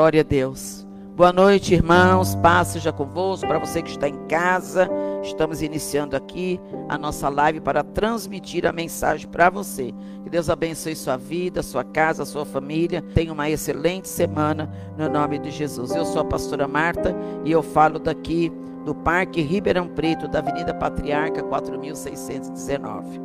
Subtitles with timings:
[0.00, 0.86] Glória a Deus.
[1.14, 2.34] Boa noite, irmãos.
[2.36, 3.46] Paz seja convosco.
[3.46, 4.88] Para você que está em casa,
[5.22, 6.58] estamos iniciando aqui
[6.88, 9.92] a nossa live para transmitir a mensagem para você.
[10.24, 13.04] Que Deus abençoe sua vida, sua casa, sua família.
[13.14, 15.94] Tenha uma excelente semana no nome de Jesus.
[15.94, 18.50] Eu sou a pastora Marta e eu falo daqui
[18.86, 23.20] do Parque Ribeirão Preto, da Avenida Patriarca 4619.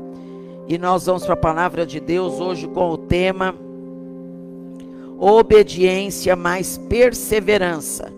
[0.68, 3.55] E nós vamos para a palavra de Deus hoje com o tema
[5.20, 8.14] obediência mais perseverança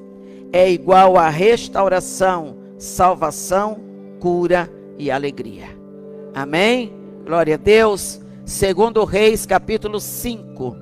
[0.51, 3.79] é igual a restauração, salvação,
[4.19, 5.67] cura e alegria.
[6.33, 6.93] Amém?
[7.25, 8.21] Glória a Deus.
[8.45, 10.75] Segundo Reis, capítulo 5.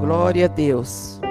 [0.00, 1.21] Glória a Deus.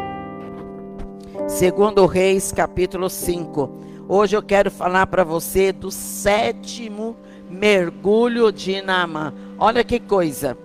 [1.52, 3.70] Segundo Reis, capítulo 5.
[4.08, 7.16] Hoje eu quero falar para você do sétimo
[7.50, 9.34] mergulho de Naamã.
[9.60, 10.58] Olha que coisa,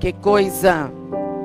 [0.00, 0.90] que coisa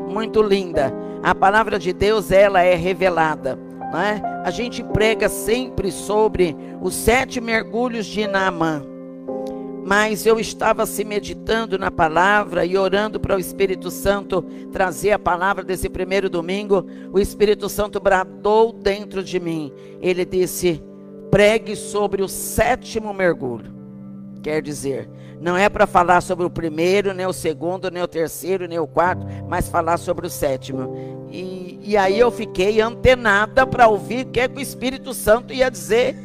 [0.07, 0.93] muito linda.
[1.21, 3.57] A palavra de Deus, ela é revelada.
[3.91, 4.21] Né?
[4.45, 8.81] A gente prega sempre sobre os sete mergulhos de Naamã
[9.85, 15.19] mas eu estava se meditando na palavra e orando para o Espírito Santo trazer a
[15.19, 16.85] palavra desse primeiro domingo.
[17.11, 19.71] O Espírito Santo bradou dentro de mim.
[20.01, 20.83] Ele disse:
[21.31, 23.73] pregue sobre o sétimo mergulho.
[24.41, 25.09] Quer dizer,
[25.41, 28.87] não é para falar sobre o primeiro, nem o segundo, nem o terceiro, nem o
[28.87, 31.27] quarto, mas falar sobre o sétimo.
[31.31, 35.53] E, e aí eu fiquei antenada para ouvir o que, é que o Espírito Santo
[35.53, 36.15] ia dizer.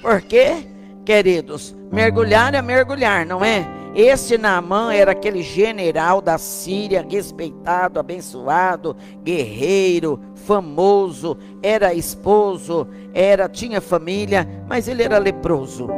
[0.00, 0.66] Por quê?
[1.04, 3.66] Queridos, mergulhar é mergulhar, não é?
[3.94, 13.82] Esse Naamã era aquele general da Síria, respeitado, abençoado, guerreiro, famoso, era esposo, era tinha
[13.82, 15.88] família, mas ele era leproso.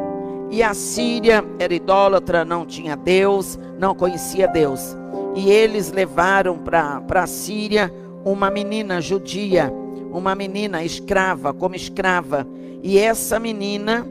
[0.51, 4.97] E a Síria era idólatra, não tinha Deus, não conhecia Deus.
[5.37, 7.93] E eles levaram para a Síria
[8.25, 9.73] uma menina judia,
[10.13, 12.47] uma menina escrava, como escrava.
[12.83, 14.07] E essa menina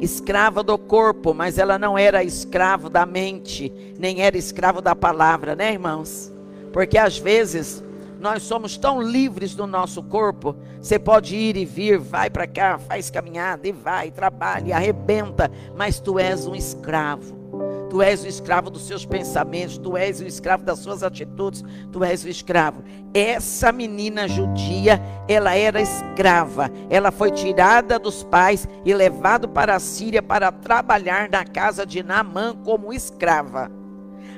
[0.00, 5.54] escrava do corpo, mas ela não era escravo da mente, nem era escravo da palavra,
[5.54, 6.32] né, irmãos?
[6.72, 7.82] Porque às vezes
[8.20, 12.78] nós somos tão livres do nosso corpo, você pode ir e vir, vai para cá,
[12.78, 17.39] faz caminhada e vai, trabalha, arrebenta, mas tu és um escravo.
[17.88, 22.04] Tu és o escravo dos seus pensamentos, tu és o escravo das suas atitudes, tu
[22.04, 22.84] és o escravo.
[23.12, 26.70] Essa menina judia, ela era escrava.
[26.88, 32.02] Ela foi tirada dos pais e levada para a Síria para trabalhar na casa de
[32.02, 33.70] Naamã como escrava.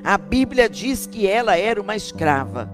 [0.03, 2.69] A Bíblia diz que ela era uma escrava,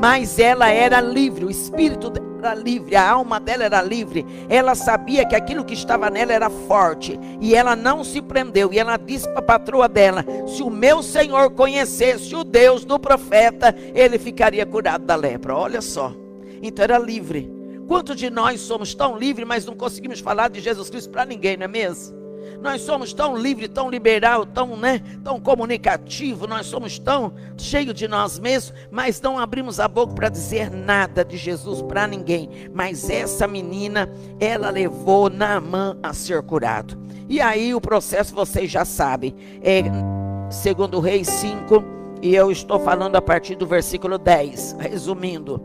[0.00, 4.26] mas ela era livre, o espírito era livre, a alma dela era livre.
[4.48, 8.72] Ela sabia que aquilo que estava nela era forte e ela não se prendeu.
[8.72, 12.98] E ela disse para a patroa dela: Se o meu senhor conhecesse o Deus do
[12.98, 15.56] profeta, ele ficaria curado da lepra.
[15.56, 16.14] Olha só,
[16.60, 17.50] então era livre.
[17.86, 21.56] Quantos de nós somos tão livres, mas não conseguimos falar de Jesus Cristo para ninguém,
[21.56, 22.21] não é mesmo?
[22.60, 28.06] Nós somos tão livre, tão liberal, tão, né, tão comunicativo, nós somos tão cheios de
[28.06, 32.70] nós mesmos, mas não abrimos a boca para dizer nada de Jesus para ninguém.
[32.72, 36.98] Mas essa menina, ela levou Naamã a ser curado.
[37.28, 39.34] E aí o processo vocês já sabem.
[39.62, 39.82] É
[40.50, 41.82] segundo Reis 5,
[42.20, 45.60] e eu estou falando a partir do versículo 10, resumindo.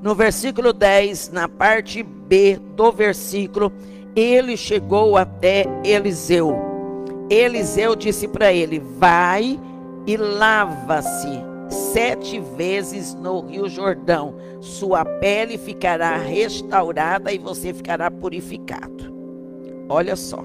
[0.00, 3.72] No versículo 10, na parte B do versículo,
[4.16, 6.56] ele chegou até Eliseu.
[7.28, 9.60] Eliseu disse para ele: Vai
[10.06, 14.34] e lava-se sete vezes no Rio Jordão.
[14.60, 19.14] Sua pele ficará restaurada e você ficará purificado.
[19.88, 20.42] Olha só.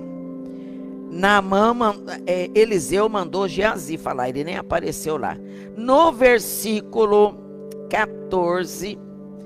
[1.10, 1.96] Naamã,
[2.26, 5.38] é, Eliseu mandou Geazi falar, ele nem apareceu lá.
[5.76, 7.36] No versículo
[7.90, 8.98] 14,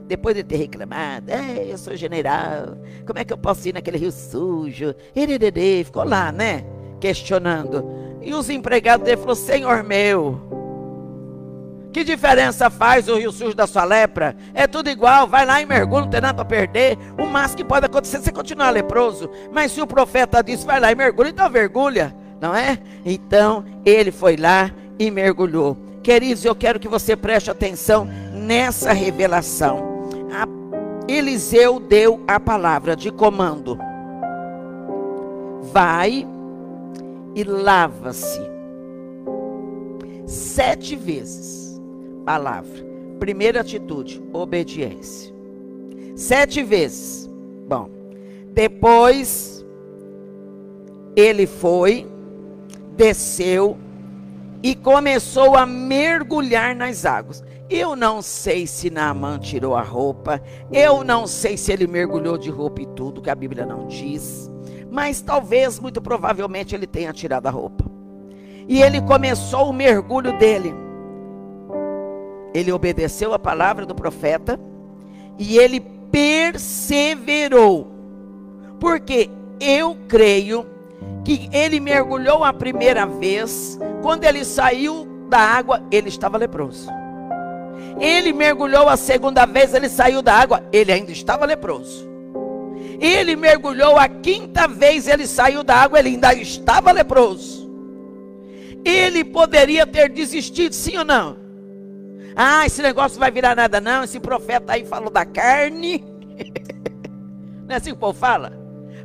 [0.07, 3.97] depois de ter reclamado, é, eu sou general, como é que eu posso ir naquele
[3.97, 4.93] rio sujo?
[5.15, 6.63] Irerê, ficou lá, né?
[6.99, 7.83] Questionando.
[8.21, 10.39] E os empregados dele falaram, Senhor meu,
[11.91, 14.35] que diferença faz o rio sujo da sua lepra?
[14.53, 16.97] É tudo igual, vai lá e mergulha, não tem nada para perder.
[17.17, 19.29] O máximo que pode acontecer é você continuar leproso.
[19.51, 22.77] Mas se o profeta disse, vai lá e mergulha, então mergulha, não é?
[23.05, 25.77] Então ele foi lá e mergulhou.
[26.03, 29.94] Queridos, eu quero que você preste atenção nessa revelação.
[31.07, 33.77] Eliseu deu a palavra de comando:
[35.71, 36.27] vai
[37.35, 38.41] e lava-se
[40.25, 41.79] sete vezes.
[42.25, 42.83] Palavra.
[43.19, 45.33] Primeira atitude, obediência.
[46.15, 47.29] Sete vezes.
[47.67, 47.89] Bom,
[48.55, 49.65] Depois,
[51.13, 52.07] ele foi,
[52.95, 53.77] desceu
[54.63, 57.43] e começou a mergulhar nas águas.
[57.69, 60.41] Eu não sei se Naamã tirou a roupa,
[60.71, 64.51] eu não sei se ele mergulhou de roupa e tudo, que a Bíblia não diz,
[64.91, 67.83] mas talvez, muito provavelmente, ele tenha tirado a roupa.
[68.67, 70.73] E ele começou o mergulho dele.
[72.53, 74.59] Ele obedeceu a palavra do profeta
[75.37, 75.81] e ele
[76.11, 77.91] perseverou.
[78.79, 79.29] Porque
[79.59, 80.65] eu creio
[81.23, 86.87] que ele mergulhou a primeira vez, quando ele saiu da água, ele estava leproso.
[87.99, 92.07] Ele mergulhou a segunda vez, ele saiu da água, ele ainda estava leproso.
[92.99, 97.65] Ele mergulhou a quinta vez, ele saiu da água, ele ainda estava leproso.
[98.83, 101.37] Ele poderia ter desistido, sim ou não?
[102.35, 104.03] Ah, esse negócio vai virar nada, não.
[104.03, 106.03] Esse profeta aí falou da carne.
[107.65, 108.53] não é assim que o povo fala?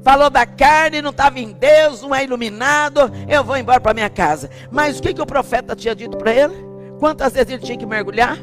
[0.02, 3.10] Falou da carne, não estava em Deus, não é iluminado.
[3.28, 4.50] Eu vou embora para minha casa.
[4.70, 6.54] Mas o que, que o profeta tinha dito para ele?
[6.98, 8.36] Quantas vezes ele tinha que mergulhar?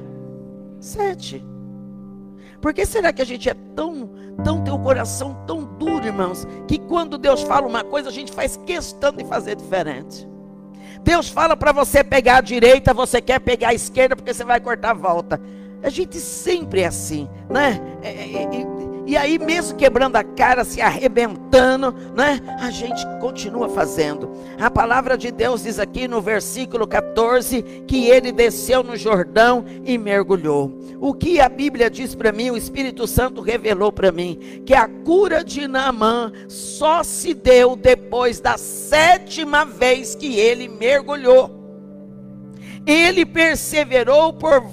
[0.79, 1.43] Sete.
[2.61, 4.09] Por que será que a gente é tão,
[4.43, 8.31] tão tem o coração tão duro, irmãos, que quando Deus fala uma coisa, a gente
[8.31, 10.27] faz questão de fazer diferente?
[11.03, 14.59] Deus fala para você pegar a direita, você quer pegar a esquerda porque você vai
[14.59, 15.39] cortar a volta.
[15.83, 17.79] A gente sempre é assim, né?
[18.01, 22.41] É, é, é, e aí, mesmo quebrando a cara, se arrebentando, né?
[22.59, 24.29] A gente continua fazendo.
[24.59, 29.97] A palavra de Deus diz aqui no versículo 14 que ele desceu no Jordão e
[29.97, 30.77] mergulhou.
[30.99, 34.89] O que a Bíblia diz para mim, o Espírito Santo revelou para mim, que a
[34.89, 41.49] cura de Naamã só se deu depois da sétima vez que ele mergulhou.
[42.85, 44.65] Ele perseverou por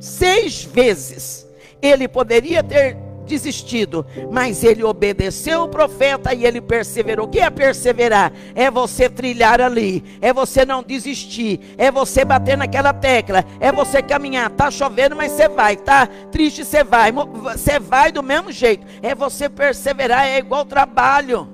[0.00, 1.46] seis vezes.
[1.82, 7.26] Ele poderia ter desistido, mas ele obedeceu o profeta e ele perseverou.
[7.26, 8.32] O que é perseverar?
[8.54, 14.02] É você trilhar ali, é você não desistir, é você bater naquela tecla, é você
[14.02, 14.50] caminhar.
[14.50, 18.86] Tá chovendo, mas você vai, tá triste, você vai, você vai do mesmo jeito.
[19.02, 21.48] É você perseverar, é igual trabalho.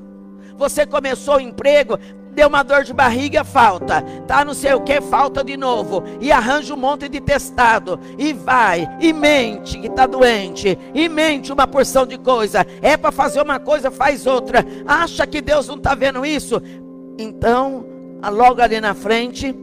[0.56, 1.98] Você começou o emprego,
[2.40, 4.00] deu uma dor de barriga, falta.
[4.26, 6.02] Tá não sei o que, falta de novo.
[6.22, 8.00] E arranja um monte de testado.
[8.16, 10.78] E vai, e mente que está doente.
[10.94, 12.66] E mente uma porção de coisa.
[12.80, 14.64] É para fazer uma coisa, faz outra.
[14.86, 16.62] Acha que Deus não está vendo isso?
[17.18, 17.84] Então,
[18.32, 19.54] logo ali na frente,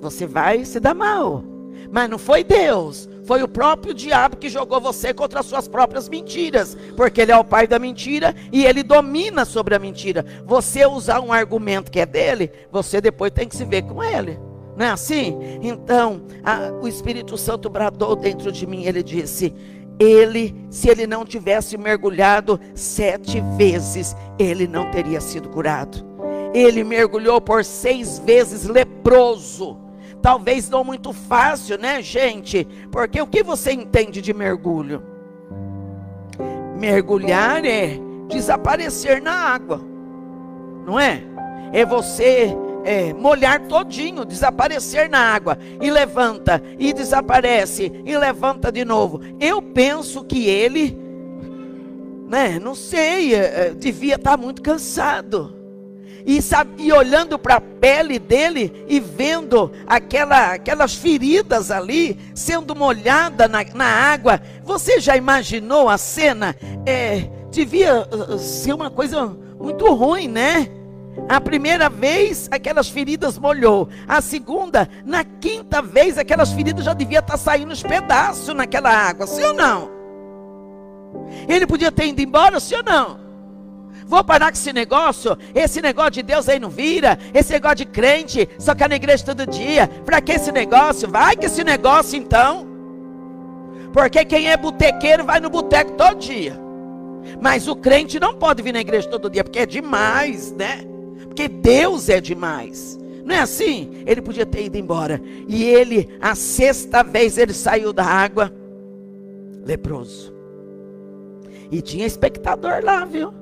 [0.00, 1.42] você vai se dar mal.
[1.90, 3.09] Mas não foi Deus.
[3.30, 7.36] Foi o próprio diabo que jogou você contra as suas próprias mentiras, porque ele é
[7.36, 10.26] o pai da mentira e ele domina sobre a mentira.
[10.44, 14.36] Você usar um argumento que é dele, você depois tem que se ver com ele.
[14.76, 15.38] Não é assim?
[15.62, 19.54] Então, a, o Espírito Santo bradou dentro de mim, ele disse:
[19.96, 26.04] ele, se ele não tivesse mergulhado sete vezes, ele não teria sido curado.
[26.52, 29.78] Ele mergulhou por seis vezes leproso
[30.22, 32.66] Talvez não muito fácil, né, gente?
[32.92, 35.02] Porque o que você entende de mergulho?
[36.78, 39.80] Mergulhar é desaparecer na água,
[40.86, 41.22] não é?
[41.72, 48.84] É você é, molhar todinho, desaparecer na água, e levanta, e desaparece, e levanta de
[48.84, 49.20] novo.
[49.38, 50.98] Eu penso que ele,
[52.28, 55.59] né, não sei, é, é devia estar muito cansado
[56.26, 62.74] e, sabe, e olhando para a pele dele e vendo aquela, aquelas feridas ali sendo
[62.74, 64.40] molhada na, na água.
[64.64, 66.54] Você já imaginou a cena?
[66.86, 70.68] É, devia uh, uh, ser uma coisa muito ruim, né?
[71.28, 73.88] A primeira vez, aquelas feridas molhou.
[74.06, 78.90] A segunda, na quinta vez, aquelas feridas já devia estar tá saindo os pedaços naquela
[78.90, 79.90] água, sim ou não?
[81.48, 83.29] Ele podia ter ido embora, sim ou não?
[84.10, 85.38] Vou parar com esse negócio.
[85.54, 87.16] Esse negócio de Deus aí não vira.
[87.32, 89.86] Esse negócio de crente, só quer na igreja todo dia.
[90.04, 91.08] Para que esse negócio?
[91.08, 92.66] Vai que esse negócio então.
[93.92, 96.58] Porque quem é botequeiro vai no boteco todo dia.
[97.40, 100.84] Mas o crente não pode vir na igreja todo dia, porque é demais, né?
[101.26, 102.98] Porque Deus é demais.
[103.24, 104.02] Não é assim?
[104.06, 105.22] Ele podia ter ido embora.
[105.46, 108.52] E ele, a sexta vez, ele saiu da água
[109.64, 110.34] leproso.
[111.70, 113.39] E tinha espectador lá, viu?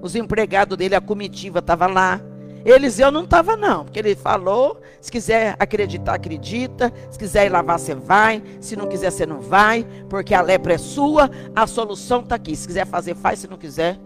[0.00, 2.20] Os empregados dele, a comitiva estava lá.
[2.64, 7.78] Eliseu não estava não, porque ele falou, se quiser acreditar, acredita, se quiser ir lavar,
[7.78, 12.20] você vai, se não quiser, você não vai, porque a lepra é sua, a solução
[12.20, 13.98] está aqui, se quiser fazer, faz, se não quiser.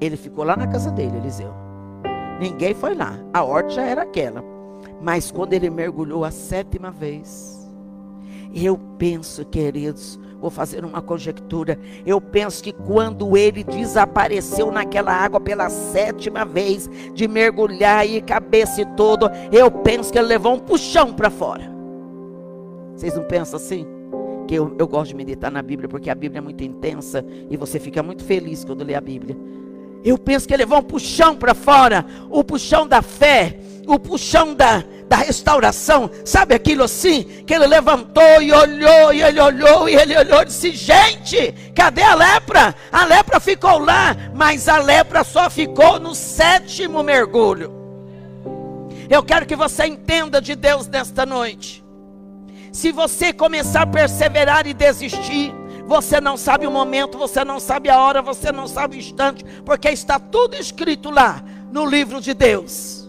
[0.00, 1.54] Ele ficou lá na casa dele, Eliseu.
[2.40, 4.44] Ninguém foi lá, a horta já era aquela.
[5.00, 7.70] Mas quando ele mergulhou a sétima vez,
[8.54, 11.78] eu penso, queridos, vou fazer uma conjectura.
[12.04, 18.82] Eu penso que quando ele desapareceu naquela água pela sétima vez, de mergulhar e cabeça
[18.82, 21.70] e todo, eu penso que ele levou um puxão para fora.
[22.96, 23.86] Vocês não pensam assim?
[24.48, 27.56] Que eu, eu gosto de meditar na Bíblia porque a Bíblia é muito intensa e
[27.56, 29.36] você fica muito feliz quando lê a Bíblia.
[30.04, 33.56] Eu penso que ele levou um puxão para fora, o puxão da fé,
[33.86, 34.82] o puxão da,
[35.12, 37.22] da restauração, sabe aquilo assim?
[37.46, 42.02] Que ele levantou e olhou, e ele olhou, e ele olhou e disse: Gente, cadê
[42.02, 42.74] a lepra?
[42.90, 47.70] A lepra ficou lá, mas a lepra só ficou no sétimo mergulho.
[49.10, 51.84] Eu quero que você entenda de Deus nesta noite.
[52.72, 55.52] Se você começar a perseverar e desistir,
[55.86, 59.44] você não sabe o momento, você não sabe a hora, você não sabe o instante,
[59.62, 63.01] porque está tudo escrito lá no livro de Deus.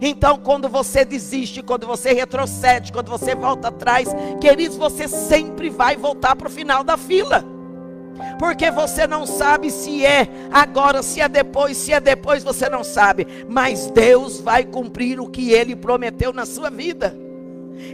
[0.00, 4.08] Então, quando você desiste, quando você retrocede, quando você volta atrás,
[4.40, 7.44] queridos, você sempre vai voltar para o final da fila.
[8.38, 12.82] Porque você não sabe se é agora, se é depois, se é depois, você não
[12.82, 13.26] sabe.
[13.48, 17.16] Mas Deus vai cumprir o que Ele prometeu na sua vida.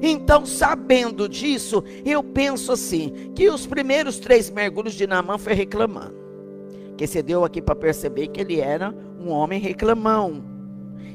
[0.02, 6.14] Então, sabendo disso, eu penso assim: que os primeiros três mergulhos de Naamã foi reclamando.
[6.96, 10.53] Que você deu aqui para perceber que ele era um homem reclamão.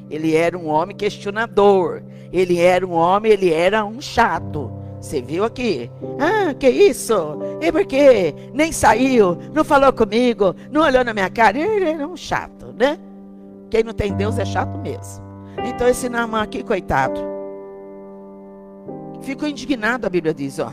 [0.09, 2.01] Ele era um homem questionador.
[2.31, 4.71] Ele era um homem, ele era um chato.
[4.99, 5.89] Você viu aqui?
[6.19, 7.13] Ah, que isso?
[7.61, 8.35] E por quê?
[8.53, 11.57] Nem saiu, não falou comigo, não olhou na minha cara.
[11.57, 12.97] Ele era um chato, né?
[13.69, 15.23] Quem não tem Deus é chato mesmo.
[15.63, 17.19] Então esse Naamã aqui, coitado.
[19.21, 20.71] Ficou indignado, a Bíblia diz, ó.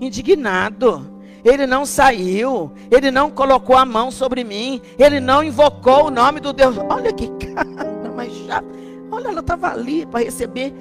[0.00, 1.18] Indignado.
[1.44, 6.38] Ele não saiu, ele não colocou a mão sobre mim, ele não invocou o nome
[6.38, 6.76] do Deus.
[6.76, 8.66] Olha que cara mais chato.
[9.10, 10.72] Olha, ela estava ali para receber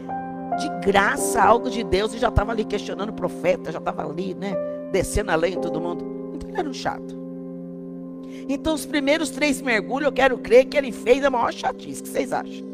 [0.58, 4.34] de graça algo de Deus e já estava ali questionando o profeta, já estava ali,
[4.34, 4.54] né?
[4.92, 6.34] Descendo a lei todo mundo.
[6.36, 7.18] Então ele era um chato.
[8.48, 12.02] Então, os primeiros três mergulhos, eu quero crer que ele fez a maior chatice.
[12.02, 12.68] O que vocês acham?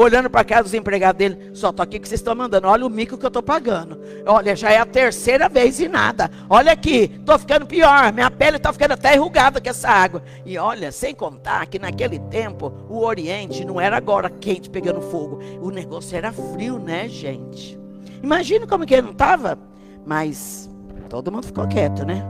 [0.00, 2.90] Olhando para casa dos empregados dele, só tô aqui que vocês estão mandando, olha o
[2.90, 4.00] mico que eu estou pagando.
[4.24, 6.30] Olha, já é a terceira vez e nada.
[6.48, 10.22] Olha aqui, estou ficando pior, minha pele está ficando até enrugada com essa água.
[10.46, 15.40] E olha, sem contar que naquele tempo o Oriente não era agora quente pegando fogo,
[15.60, 17.76] o negócio era frio, né, gente?
[18.22, 19.58] Imagina como que ele não estava.
[20.06, 20.70] Mas
[21.08, 22.24] todo mundo ficou quieto, né?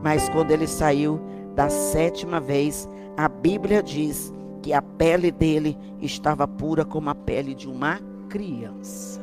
[0.00, 1.20] Mas quando ele saiu
[1.56, 7.54] da sétima vez, a Bíblia diz que a pele dele estava pura como a pele
[7.54, 9.20] de uma criança.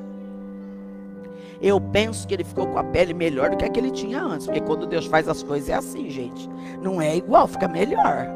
[1.61, 4.21] Eu penso que ele ficou com a pele melhor do que a que ele tinha
[4.21, 6.47] antes, porque quando Deus faz as coisas é assim, gente.
[6.81, 8.27] Não é igual, fica melhor.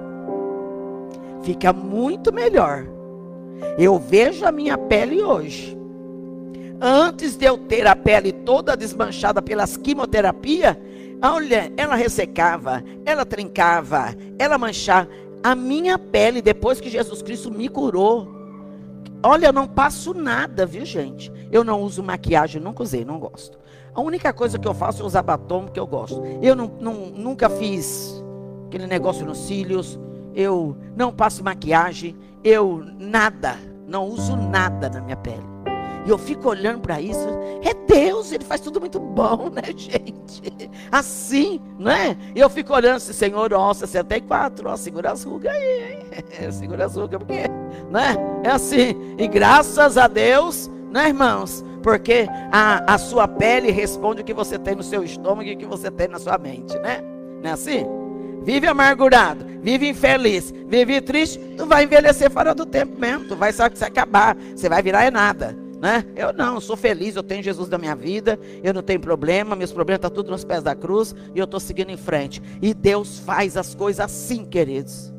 [1.43, 2.85] Fica muito melhor.
[3.77, 5.77] Eu vejo a minha pele hoje.
[6.79, 10.81] Antes de eu ter a pele toda desmanchada pelas quimioterapia,
[11.21, 15.07] olha, ela ressecava, ela trincava, ela manchava
[15.43, 18.39] a minha pele depois que Jesus Cristo me curou.
[19.23, 21.31] Olha, eu não passo nada, viu, gente?
[21.51, 23.59] Eu não uso maquiagem, nunca usei, não gosto.
[23.93, 26.21] A única coisa que eu faço é usar batom, que eu gosto.
[26.41, 28.23] Eu não, não, nunca fiz
[28.67, 29.99] aquele negócio nos cílios.
[30.33, 32.15] Eu não passo maquiagem.
[32.43, 33.57] Eu nada,
[33.87, 35.50] não uso nada na minha pele.
[36.05, 37.27] E eu fico olhando para isso.
[37.61, 40.69] É Deus, Ele faz tudo muito bom, né, gente?
[40.91, 42.17] Assim, não é?
[42.35, 46.51] E eu fico olhando assim, Senhor, ó, 64, ó, segura as rugas aí, hein?
[46.51, 47.47] segura as rugas, porque,
[47.89, 48.15] né?
[48.43, 49.15] É assim.
[49.17, 51.63] E graças a Deus, né, irmãos?
[51.83, 55.57] Porque a, a sua pele responde o que você tem no seu estômago e o
[55.57, 57.01] que você tem na sua mente, né?
[57.41, 57.85] Não é assim?
[58.43, 63.53] Vive amargurado, vive infeliz, vive triste, tu vai envelhecer fora do tempo mesmo, tu vai
[63.53, 66.05] se acabar, você vai virar é nada né?
[66.15, 69.55] Eu não, eu sou feliz, eu tenho Jesus na minha vida, eu não tenho problema,
[69.55, 72.39] meus problemas estão tá tudo nos pés da cruz e eu estou seguindo em frente.
[72.61, 75.11] E Deus faz as coisas assim, queridos.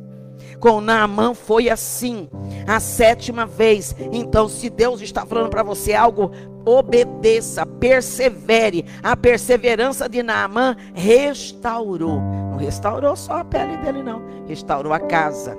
[0.61, 2.31] Com Naamã foi assim,
[2.65, 3.97] a sétima vez.
[4.13, 6.31] Então, se Deus está falando para você algo,
[6.65, 8.85] obedeça, persevere.
[9.03, 12.21] A perseverança de Naamã restaurou.
[12.21, 14.23] Não restaurou só a pele dele, não.
[14.47, 15.59] Restaurou a casa.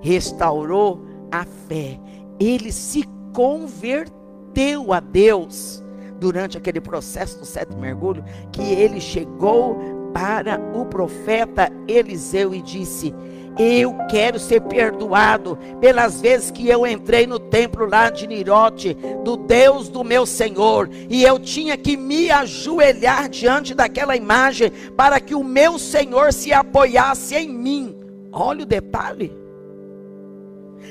[0.00, 2.00] Restaurou a fé.
[2.40, 5.82] Ele se converteu a Deus
[6.18, 13.12] durante aquele processo do sétimo mergulho, que ele chegou para o profeta Eliseu e disse:
[13.58, 19.36] Eu quero ser perdoado pelas vezes que eu entrei no templo lá de Nirote, do
[19.36, 25.34] Deus do meu Senhor, e eu tinha que me ajoelhar diante daquela imagem para que
[25.34, 27.96] o meu Senhor se apoiasse em mim.
[28.30, 29.32] Olha o detalhe.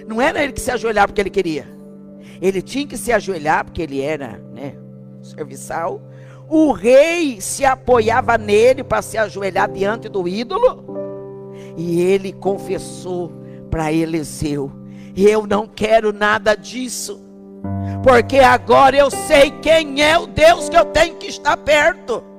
[0.07, 1.80] Não era ele que se ajoelhava porque ele queria.
[2.41, 4.75] Ele tinha que se ajoelhar, porque ele era né,
[5.21, 6.01] serviçal.
[6.49, 10.83] O rei se apoiava nele para se ajoelhar diante do ídolo.
[11.77, 13.31] E ele confessou
[13.69, 14.71] para Eliseu:
[15.15, 17.21] Eu não quero nada disso,
[18.03, 22.30] porque agora eu sei quem é o Deus que eu tenho que estar perto.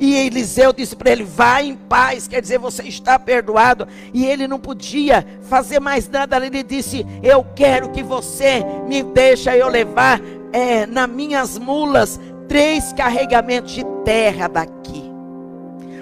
[0.00, 3.86] E Eliseu disse para ele: Vá em paz, quer dizer, você está perdoado.
[4.12, 6.44] E ele não podia fazer mais nada.
[6.44, 10.18] Ele disse: Eu quero que você me deixe eu levar
[10.52, 14.99] é, nas minhas mulas três carregamentos de terra daqui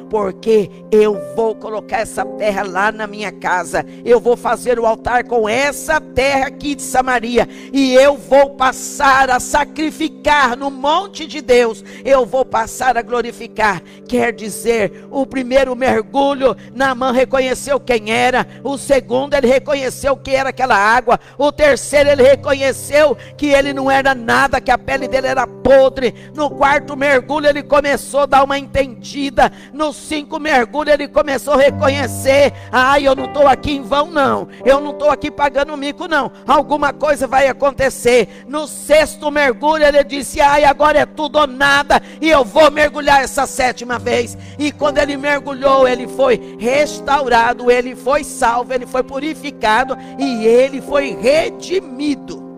[0.09, 3.85] porque eu vou colocar essa terra lá na minha casa.
[4.05, 7.49] Eu vou fazer o altar com essa terra aqui de Samaria.
[7.73, 11.85] E eu vou passar a sacrificar no monte de Deus.
[12.05, 13.83] Eu vou passar a glorificar.
[14.09, 18.47] Quer dizer, o primeiro mergulho, Naamã reconheceu quem era.
[18.65, 21.21] O segundo, ele reconheceu que era aquela água.
[21.37, 26.15] O terceiro, ele reconheceu que ele não era nada, que a pele dele era podre.
[26.35, 29.53] No quarto mergulho, ele começou a dar uma entendida.
[29.73, 34.49] No cinco mergulhos, ele começou a reconhecer: ai, eu não estou aqui em vão, não.
[34.65, 36.31] Eu não estou aqui pagando mico, não.
[36.47, 38.45] Alguma coisa vai acontecer.
[38.49, 42.01] No sexto mergulho, ele disse: ai, agora é tudo ou nada.
[42.21, 44.37] E eu vou mergulhar essa sétima vez.
[44.59, 50.81] E quando ele mergulhou, ele foi restaurado, ele foi salvo, ele foi purificado e ele
[50.81, 52.49] foi redimido.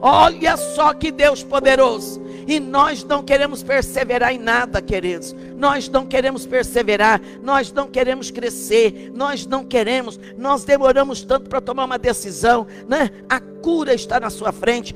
[0.00, 2.23] Olha só que Deus poderoso.
[2.46, 5.34] E nós não queremos perseverar em nada, queridos.
[5.56, 11.60] Nós não queremos perseverar, nós não queremos crescer, nós não queremos, nós demoramos tanto para
[11.60, 13.10] tomar uma decisão, né?
[13.28, 14.94] A cura está na sua frente,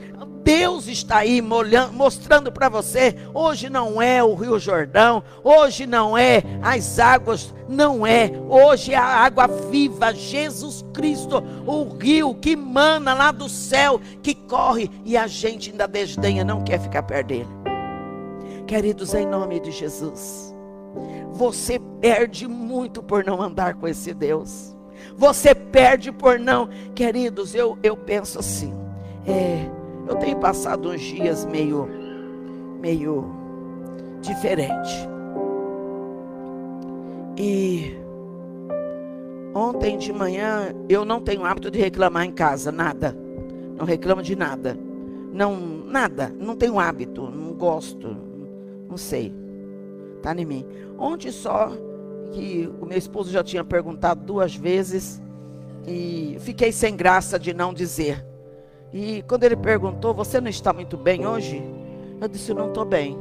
[0.49, 3.15] Deus está aí molhando, mostrando para você.
[3.35, 8.33] Hoje não é o Rio Jordão, hoje não é as águas, não é.
[8.49, 14.35] Hoje é a água viva, Jesus Cristo, o rio que mana lá do céu, que
[14.35, 17.49] corre e a gente ainda desdenha, não quer ficar perto dele.
[18.67, 20.55] Queridos, em nome de Jesus,
[21.31, 24.75] você perde muito por não andar com esse Deus.
[25.15, 27.55] Você perde por não, queridos.
[27.55, 28.73] Eu, eu penso assim,
[29.27, 29.77] é
[30.09, 31.89] eu tenho passado uns dias meio,
[32.81, 33.31] meio
[34.23, 35.09] diferente.
[37.37, 37.95] E
[39.55, 43.17] ontem de manhã eu não tenho hábito de reclamar em casa, nada.
[43.77, 44.77] Não reclamo de nada.
[45.33, 46.33] Não, nada.
[46.37, 48.17] Não tenho hábito, não gosto,
[48.89, 49.33] não sei.
[50.23, 50.67] Tá em mim.
[50.99, 51.71] Ontem só
[52.33, 55.23] que o meu esposo já tinha perguntado duas vezes
[55.87, 58.28] e fiquei sem graça de não dizer.
[58.93, 61.63] E quando ele perguntou, você não está muito bem hoje?
[62.21, 63.17] Eu disse, não estou bem.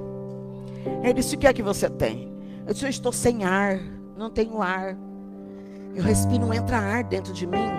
[1.03, 2.31] Ele disse, o que é que você tem?
[2.65, 3.79] Eu disse, eu estou sem ar,
[4.17, 4.97] não tenho ar.
[5.93, 7.69] Eu respiro, não entra ar dentro de mim.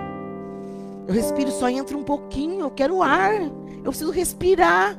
[1.07, 3.41] Eu respiro, só entra um pouquinho, eu quero ar.
[3.41, 4.97] Eu preciso respirar.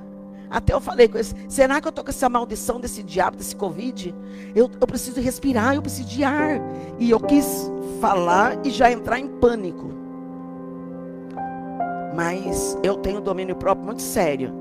[0.50, 3.55] Até eu falei com ele, será que eu estou com essa maldição desse diabo, desse
[3.55, 4.12] Covid?
[4.53, 6.61] Eu, eu preciso respirar, eu preciso de ar.
[6.98, 10.00] E eu quis falar e já entrar em pânico.
[12.14, 14.53] Mas eu tenho domínio próprio muito sério.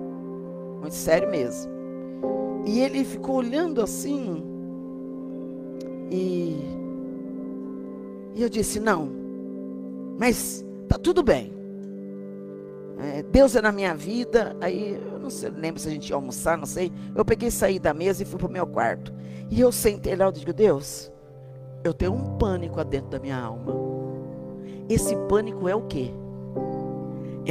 [0.79, 1.71] Muito sério mesmo.
[2.65, 4.43] E ele ficou olhando assim.
[6.12, 6.55] E,
[8.35, 9.09] e eu disse: Não,
[10.19, 11.53] mas tá tudo bem.
[12.99, 14.55] É, Deus é na minha vida.
[14.59, 16.91] Aí eu não sei, lembro se a gente ia almoçar, não sei.
[17.15, 19.13] Eu peguei, saí da mesa e fui para o meu quarto.
[19.49, 21.12] E eu sentei lá e digo: Deus,
[21.83, 23.73] eu tenho um pânico dentro da minha alma.
[24.89, 26.12] Esse pânico é o quê?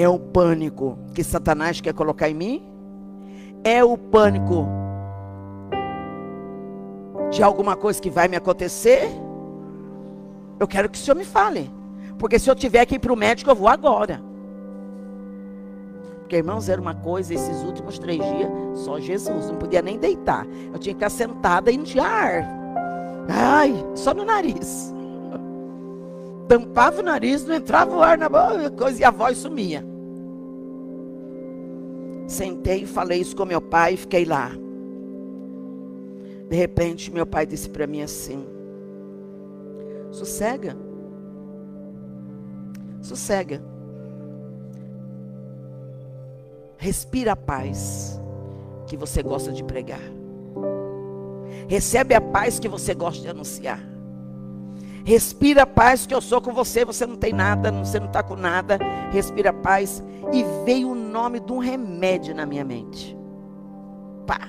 [0.00, 2.62] É o pânico que Satanás quer colocar em mim?
[3.64, 4.64] É o pânico
[7.32, 9.10] de alguma coisa que vai me acontecer?
[10.60, 11.68] Eu quero que o Senhor me fale.
[12.16, 14.22] Porque se eu tiver que ir para o médico, eu vou agora.
[16.20, 20.46] Porque, irmãos, era uma coisa, esses últimos três dias, só Jesus, não podia nem deitar.
[20.72, 22.48] Eu tinha que ficar sentada e ar.
[23.28, 24.94] Ai, só no nariz
[26.46, 29.87] tampava o nariz, não entrava o ar na boca, e a voz sumia.
[32.28, 34.52] Sentei, falei isso com meu pai e fiquei lá.
[36.46, 38.46] De repente, meu pai disse para mim assim:
[40.10, 40.76] sossega,
[43.00, 43.62] sossega,
[46.76, 48.20] respira a paz
[48.86, 50.02] que você gosta de pregar,
[51.66, 53.80] recebe a paz que você gosta de anunciar.
[55.08, 56.84] Respira paz, que eu sou com você.
[56.84, 58.78] Você não tem nada, você não está com nada.
[59.10, 60.04] Respira paz.
[60.30, 63.16] E veio nome de um remédio na minha mente.
[64.26, 64.40] Pá.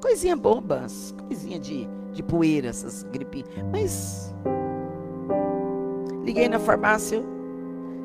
[0.00, 0.86] Coisinha boba,
[1.26, 3.44] coisinha de, de poeira, essas gripe.
[3.70, 4.34] Mas.
[6.24, 7.22] Liguei na farmácia.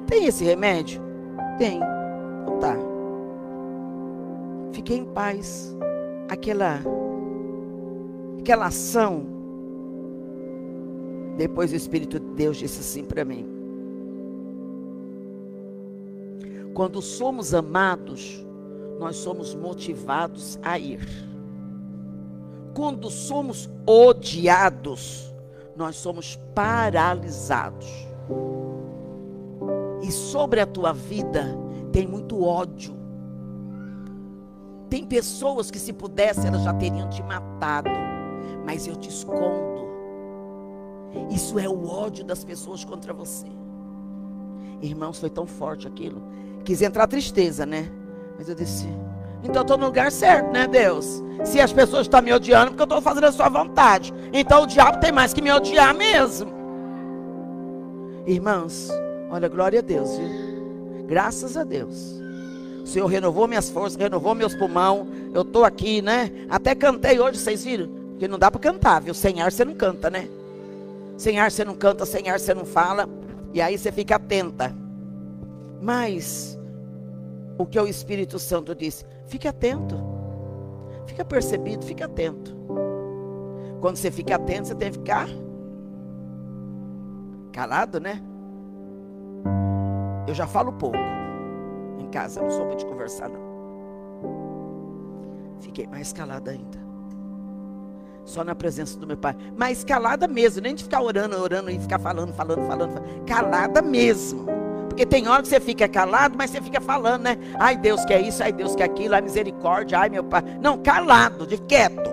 [0.07, 1.01] Tem esse remédio?
[1.57, 1.79] Tem.
[2.43, 2.75] Então tá.
[4.71, 5.75] Fiquei em paz.
[6.29, 6.81] aquela
[8.39, 9.25] aquela ação.
[11.37, 13.54] Depois o Espírito de Deus disse assim para mim:
[16.75, 18.45] Quando somos amados,
[18.99, 21.07] nós somos motivados a ir.
[22.75, 25.33] Quando somos odiados,
[25.73, 27.88] nós somos paralisados.
[30.03, 31.57] E sobre a tua vida
[31.93, 32.93] tem muito ódio.
[34.89, 37.89] Tem pessoas que, se pudesse, elas já teriam te matado.
[38.65, 39.85] Mas eu te escondo.
[41.31, 43.47] Isso é o ódio das pessoas contra você.
[44.81, 46.21] Irmãos, foi tão forte aquilo
[46.65, 47.88] Quis entrar tristeza, né?
[48.38, 48.88] Mas eu disse,
[49.43, 51.23] então eu estou no lugar certo, né, Deus?
[51.43, 54.12] Se as pessoas estão me odiando, porque eu estou fazendo a sua vontade.
[54.34, 56.51] Então o diabo tem mais que me odiar mesmo.
[58.25, 58.89] Irmãos,
[59.30, 61.06] olha, glória a Deus, viu?
[61.06, 62.15] Graças a Deus.
[62.84, 65.08] O Senhor renovou minhas forças, renovou meus pulmão.
[65.34, 66.32] Eu estou aqui, né?
[66.49, 67.88] Até cantei hoje, vocês viram?
[68.12, 69.13] Porque não dá para cantar, viu?
[69.13, 70.28] Sem ar você não canta, né?
[71.17, 73.08] Sem ar você não canta, sem ar você não fala.
[73.54, 74.75] E aí você fica atenta.
[75.82, 76.54] Mas
[77.57, 79.95] o que o Espírito Santo disse, fique atento.
[81.05, 82.55] Fica percebido, fique atento.
[83.79, 85.27] Quando você fica atento, você tem que ficar
[87.51, 88.21] calado, né?
[90.27, 90.97] Eu já falo pouco
[91.99, 93.45] em casa, não sou muito de conversar não.
[95.59, 96.83] Fiquei mais calada ainda.
[98.25, 99.35] Só na presença do meu pai.
[99.55, 102.93] Mas calada mesmo, nem de ficar orando, orando e ficar falando, falando, falando.
[102.93, 103.25] falando.
[103.25, 104.54] Calada mesmo.
[104.95, 107.38] Porque tem hora que você fica calado, mas você fica falando, né?
[107.60, 110.41] Ai, Deus quer isso, ai, Deus quer aquilo, ai, misericórdia, ai, meu pai.
[110.62, 112.10] Não, calado, de quieto.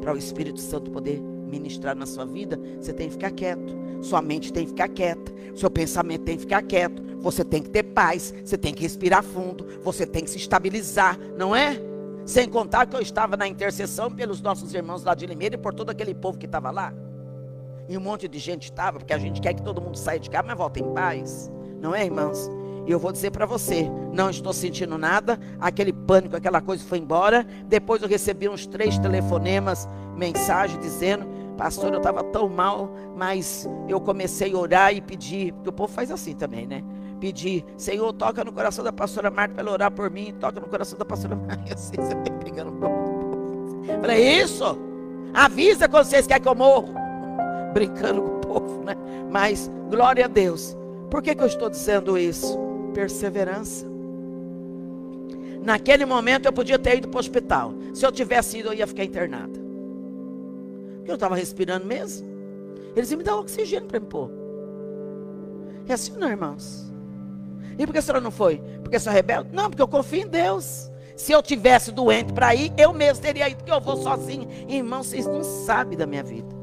[0.00, 3.76] Para o Espírito Santo poder ministrar na sua vida, você tem que ficar quieto.
[4.00, 5.30] Sua mente tem que ficar quieta.
[5.54, 7.02] Seu pensamento tem que ficar quieto.
[7.20, 8.32] Você tem que ter paz.
[8.42, 9.66] Você tem que respirar fundo.
[9.82, 11.78] Você tem que se estabilizar, não é?
[12.24, 15.74] Sem contar que eu estava na intercessão pelos nossos irmãos lá de Limeira e por
[15.74, 16.94] todo aquele povo que estava lá.
[17.88, 20.28] E um monte de gente estava, porque a gente quer que todo mundo saia de
[20.28, 21.50] casa, mas volta em paz.
[21.80, 22.50] Não é, irmãos?
[22.86, 26.98] E eu vou dizer para você, não estou sentindo nada, aquele pânico, aquela coisa foi
[26.98, 27.46] embora.
[27.66, 34.00] Depois eu recebi uns três telefonemas, mensagem dizendo, pastor, eu estava tão mal, mas eu
[34.00, 36.84] comecei a orar e pedir, porque o povo faz assim também, né?
[37.20, 40.68] Pedir, Senhor, toca no coração da pastora Marta para ela orar por mim, toca no
[40.68, 41.76] coração da pastora Marta.
[41.76, 43.82] Sei, você está pegando o povo.
[44.00, 44.78] Falei, isso?
[45.32, 47.07] Avisa quando vocês querem que eu morro
[47.78, 48.96] brincando com o povo, né?
[49.30, 50.76] Mas, glória a Deus.
[51.08, 52.58] Por que, que eu estou dizendo isso?
[52.92, 53.86] Perseverança.
[55.62, 57.72] Naquele momento eu podia ter ido para o hospital.
[57.94, 59.60] Se eu tivesse ido, eu ia ficar internada.
[60.96, 62.26] Porque eu estava respirando mesmo.
[62.96, 64.30] Eles iam me dar oxigênio para me pôr.
[65.88, 66.92] É assim, não, irmãos?
[67.78, 68.60] E por que a senhora não foi?
[68.82, 69.50] Porque a senhora é rebelde?
[69.52, 70.90] Não, porque eu confio em Deus.
[71.16, 74.48] Se eu tivesse doente para ir, eu mesmo teria ido, porque eu vou sozinho.
[74.68, 76.57] Irmãos, vocês não sabem da minha vida.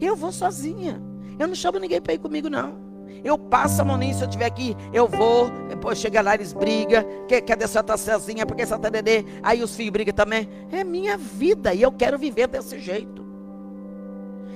[0.00, 1.00] Eu vou sozinha.
[1.38, 2.88] Eu não chamo ninguém para ir comigo, não.
[3.24, 5.50] Eu passo a mão se eu tiver aqui, eu vou.
[5.68, 7.04] Depois chega lá, eles brigam.
[7.26, 9.24] Quer, quer tá sozinha, porque essa tá dedê.
[9.42, 10.48] Aí os filhos brigam também.
[10.70, 13.26] É minha vida e eu quero viver desse jeito.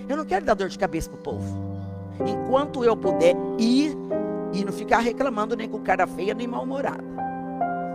[0.09, 1.72] Eu não quero dar dor de cabeça pro povo.
[2.26, 3.96] Enquanto eu puder ir
[4.52, 7.21] e não ficar reclamando nem com cara feia nem mal-humorada.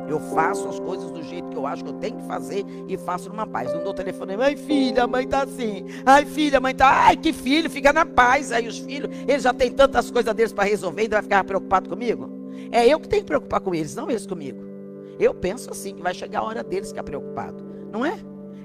[0.08, 2.98] Eu faço as coisas do jeito que eu acho que eu tenho que fazer e
[2.98, 3.74] faço numa paz.
[3.74, 5.86] Não dou telefone, ai filha, a mãe tá assim.
[6.06, 8.52] Ai filha, a mãe tá, ai que filho, fica na paz.
[8.52, 11.90] Aí os filhos, eles já têm tantas coisas deles para resolver, ainda vai ficar preocupado
[11.90, 12.30] comigo?
[12.72, 14.66] É eu que tenho que preocupar com eles, não eles comigo.
[15.20, 18.18] Eu penso assim, que vai chegar a hora deles ficar preocupado, não é?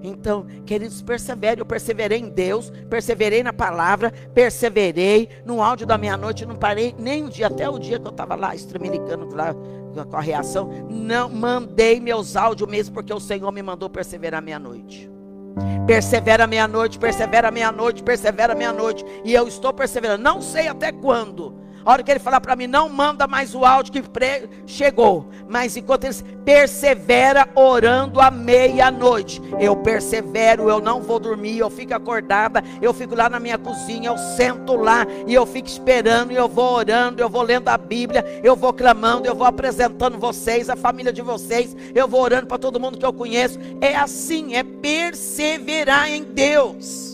[0.02, 1.60] Então, queridos, persevere.
[1.60, 6.44] Eu perseverei em Deus, perseverei na palavra, perseverei no áudio da meia-noite.
[6.44, 9.54] Não parei nem um dia, até o dia que eu estava lá, estremelicando lá
[9.92, 10.70] com a reação.
[10.88, 15.10] Não mandei meus áudios mesmo, porque o Senhor me mandou perseverar meia-noite.
[15.86, 19.04] Persevera meia-noite, persevera meia-noite, persevera meia-noite.
[19.24, 20.22] E eu estou perseverando.
[20.22, 23.64] Não sei até quando a hora que ele falar para mim, não manda mais o
[23.64, 24.02] áudio que
[24.66, 25.28] chegou.
[25.48, 26.14] Mas enquanto ele
[26.44, 29.40] persevera orando à meia-noite.
[29.58, 34.10] Eu persevero, eu não vou dormir, eu fico acordada, eu fico lá na minha cozinha,
[34.10, 37.78] eu sento lá e eu fico esperando, e eu vou orando, eu vou lendo a
[37.78, 42.46] Bíblia, eu vou clamando, eu vou apresentando vocês, a família de vocês, eu vou orando
[42.46, 43.58] para todo mundo que eu conheço.
[43.80, 47.11] É assim, é perseverar em Deus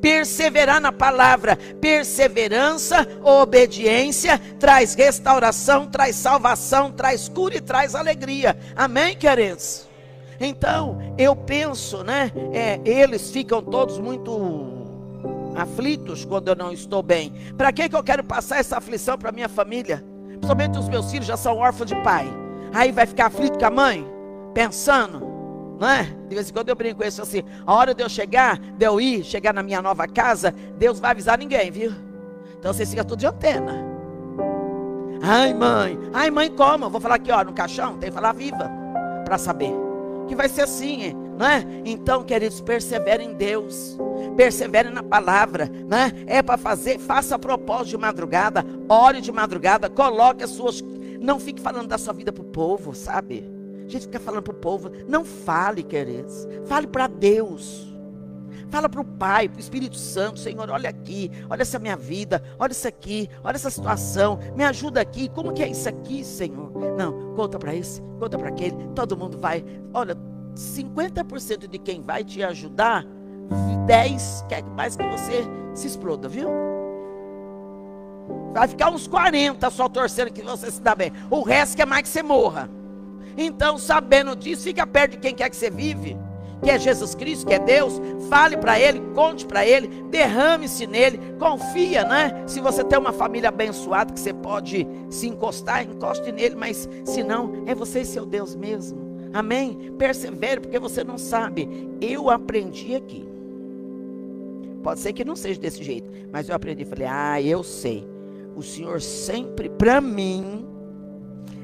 [0.00, 1.56] perseverar na palavra.
[1.80, 8.56] Perseverança, obediência, traz restauração, traz salvação, traz cura e traz alegria.
[8.74, 9.88] Amém, queridos?
[10.40, 12.32] Então, eu penso, né?
[12.52, 14.78] É, eles ficam todos muito
[15.54, 17.32] aflitos quando eu não estou bem.
[17.56, 20.02] Para que, que eu quero passar essa aflição para minha família?
[20.28, 22.26] Principalmente os meus filhos já são órfãos de pai.
[22.72, 24.20] Aí vai ficar aflito com a mãe?
[24.52, 25.29] pensando,
[25.80, 26.02] não é?
[26.28, 28.84] De vez em quando eu brinco com isso assim: a hora de eu chegar, de
[28.84, 31.90] eu ir, chegar na minha nova casa, Deus vai avisar ninguém, viu?
[32.58, 33.88] Então você fica tudo de antena.
[35.22, 36.90] Ai, mãe, ai, mãe, como?
[36.90, 38.70] Vou falar aqui, ó, no caixão, tem que falar viva,
[39.24, 39.72] para saber.
[40.28, 41.64] Que vai ser assim, não é?
[41.84, 43.98] Então, queridos, persevere em Deus,
[44.36, 46.12] persevere na palavra, né?
[46.26, 50.82] É para fazer, faça propósito de madrugada, ore de madrugada, coloque as suas.
[51.20, 53.59] Não fique falando da sua vida para o povo, sabe?
[53.90, 54.88] A gente fica falando para o povo.
[55.08, 56.46] Não fale, queridos.
[56.66, 57.92] Fale para Deus.
[58.68, 62.40] Fala para o Pai, para o Espírito Santo, Senhor, olha aqui, olha essa minha vida,
[62.56, 66.70] olha isso aqui, olha essa situação, me ajuda aqui, como que é isso aqui, Senhor?
[66.96, 70.16] Não, conta para esse, conta para aquele, todo mundo vai, olha,
[70.54, 73.04] 50% de quem vai te ajudar,
[73.88, 75.42] 10 quer mais que você
[75.74, 76.48] se exploda, viu?
[78.52, 81.12] Vai ficar uns 40 só torcendo que você se dá bem.
[81.28, 82.70] O resto quer mais que você morra.
[83.36, 86.16] Então, sabendo disso, fica perto de quem quer que você vive,
[86.62, 88.00] que é Jesus Cristo, que é Deus.
[88.28, 92.44] Fale para Ele, conte para Ele, derrame-se nele, confia, né?
[92.46, 97.22] Se você tem uma família abençoada que você pode se encostar, encoste nele, mas se
[97.22, 99.10] não, é você e seu Deus mesmo.
[99.32, 99.92] Amém?
[99.96, 101.88] Persevere, porque você não sabe.
[102.00, 103.28] Eu aprendi aqui.
[104.82, 106.84] Pode ser que não seja desse jeito, mas eu aprendi.
[106.84, 108.08] Falei, ah, eu sei.
[108.56, 110.66] O Senhor sempre, para mim,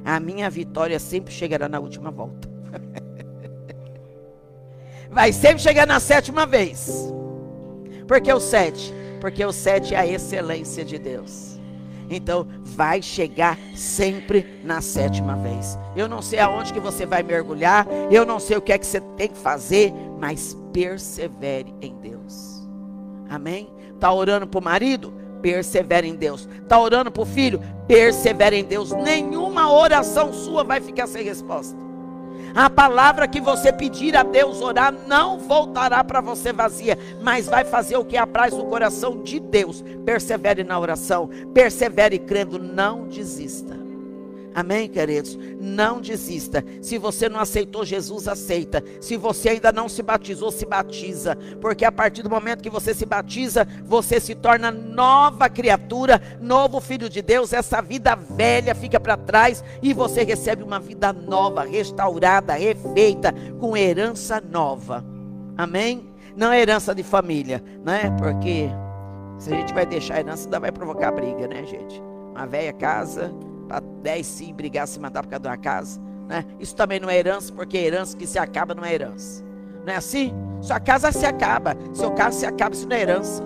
[0.07, 2.49] a minha vitória sempre chegará na última volta.
[5.11, 7.13] Vai sempre chegar na sétima vez.
[8.07, 8.95] Porque o sete?
[9.21, 11.57] Porque o sete é a excelência de Deus.
[12.09, 15.77] Então, vai chegar sempre na sétima vez.
[15.97, 18.87] Eu não sei aonde que você vai mergulhar, eu não sei o que é que
[18.87, 22.65] você tem que fazer, mas persevere em Deus.
[23.29, 23.69] Amém?
[23.99, 25.13] Tá orando para o marido?
[25.41, 26.49] Persevere em Deus.
[26.69, 27.61] Tá orando para o filho?
[27.87, 28.93] Persevere em Deus.
[28.93, 31.77] Nenhuma oração sua vai ficar sem resposta.
[32.55, 37.65] A palavra que você pedir a Deus orar não voltará para você vazia, mas vai
[37.65, 39.85] fazer o que apraz no coração de Deus.
[40.07, 43.86] Persevere na oração, persevere crendo, não desista.
[44.57, 45.39] Amém, queridos?
[45.61, 46.65] Não desista.
[46.81, 48.83] Se você não aceitou Jesus, aceita.
[49.03, 51.37] Se você ainda não se batizou, se batiza.
[51.61, 56.81] Porque a partir do momento que você se batiza, você se torna nova criatura, novo
[56.81, 57.53] filho de Deus.
[57.53, 63.77] Essa vida velha fica para trás e você recebe uma vida nova, restaurada, refeita, com
[63.77, 65.05] herança nova.
[65.55, 66.09] Amém?
[66.35, 68.11] Não é herança de família, né?
[68.19, 68.71] Porque
[69.39, 72.03] se a gente vai deixar a herança, ainda vai provocar briga, né, gente?
[72.35, 73.31] Uma velha casa
[73.67, 76.01] para 10 sim brigar, se matar por causa de uma casa.
[76.29, 76.45] Né?
[76.59, 79.45] Isso também não é herança, porque herança que se acaba não é herança.
[79.85, 80.33] Não é assim?
[80.61, 83.43] Sua casa se acaba, seu carro se acaba, isso não é herança.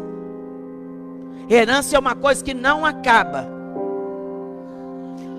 [1.48, 3.46] Herança é uma coisa que não acaba.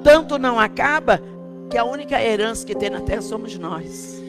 [0.03, 1.21] Tanto não acaba
[1.69, 4.21] que a única herança que tem na terra somos nós.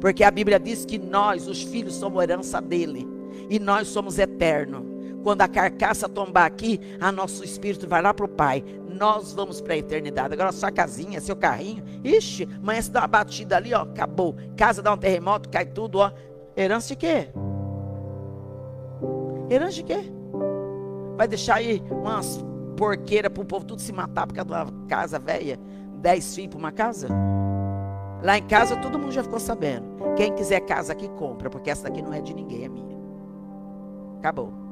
[0.00, 3.08] Porque a Bíblia diz que nós, os filhos, somos herança dele.
[3.50, 4.93] E nós somos eternos.
[5.24, 8.62] Quando a carcaça tombar aqui, a nosso espírito vai lá para o Pai
[8.94, 10.32] nós vamos para a eternidade.
[10.32, 14.36] Agora sua casinha, seu carrinho, ixi, amanhã se dá uma batida ali, ó, acabou.
[14.56, 16.12] Casa dá um terremoto, cai tudo, ó.
[16.56, 17.28] Herança de quê?
[19.50, 19.98] Herança de quê?
[21.16, 22.44] Vai deixar aí umas
[22.76, 25.58] porqueiras para o povo tudo se matar por causa de uma casa velha?
[26.00, 27.08] Dez filhos para uma casa?
[28.22, 29.86] Lá em casa todo mundo já ficou sabendo.
[30.16, 32.96] Quem quiser casa aqui, compra, porque essa daqui não é de ninguém, é minha.
[34.18, 34.63] Acabou.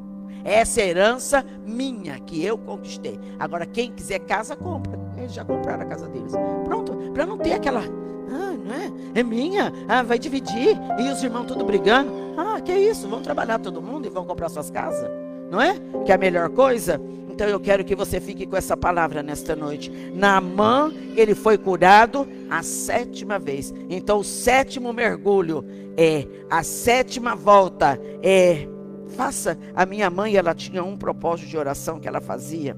[0.44, 3.18] Essa é herança minha que eu conquistei.
[3.38, 4.98] Agora, quem quiser casa, compra.
[5.16, 6.32] Eles já compraram a casa deles.
[6.64, 7.80] Pronto, para não ter aquela.
[7.80, 9.20] Ah, não é?
[9.20, 9.72] É minha.
[9.88, 10.76] Ah, vai dividir.
[10.98, 12.10] E os irmãos tudo brigando.
[12.36, 13.08] Ah, que isso?
[13.08, 15.08] Vão trabalhar todo mundo e vão comprar suas casas?
[15.50, 15.74] Não é?
[16.04, 17.00] Que é a melhor coisa?
[17.32, 19.90] Então eu quero que você fique com essa palavra nesta noite.
[20.14, 23.72] Naamã, ele foi curado a sétima vez.
[23.88, 25.64] Então o sétimo mergulho
[25.96, 28.68] é a sétima volta é
[29.16, 29.58] Faça.
[29.74, 32.76] A minha mãe, ela tinha um propósito de oração que ela fazia.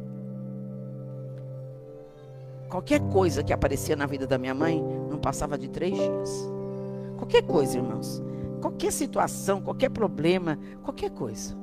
[2.68, 6.50] Qualquer coisa que aparecia na vida da minha mãe, não passava de três dias.
[7.16, 8.22] Qualquer coisa, irmãos.
[8.60, 11.54] Qualquer situação, qualquer problema, qualquer coisa.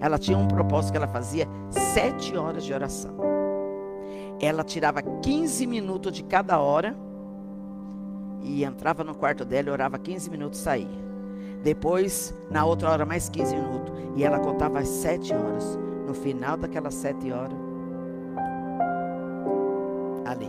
[0.00, 3.14] Ela tinha um propósito que ela fazia sete horas de oração.
[4.40, 6.96] Ela tirava 15 minutos de cada hora
[8.42, 11.13] e entrava no quarto dela orava 15 minutos e saía.
[11.64, 13.94] Depois, na outra hora, mais 15 minutos.
[14.14, 15.78] E ela contava as sete horas.
[16.06, 17.56] No final daquelas sete horas,
[20.26, 20.48] ali.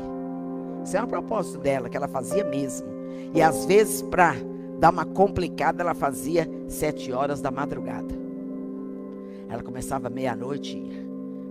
[0.84, 2.88] Isso é um propósito dela, que ela fazia mesmo.
[3.34, 4.36] E às vezes, para
[4.78, 8.14] dar uma complicada, ela fazia sete horas da madrugada.
[9.50, 11.06] Ela começava meia-noite e.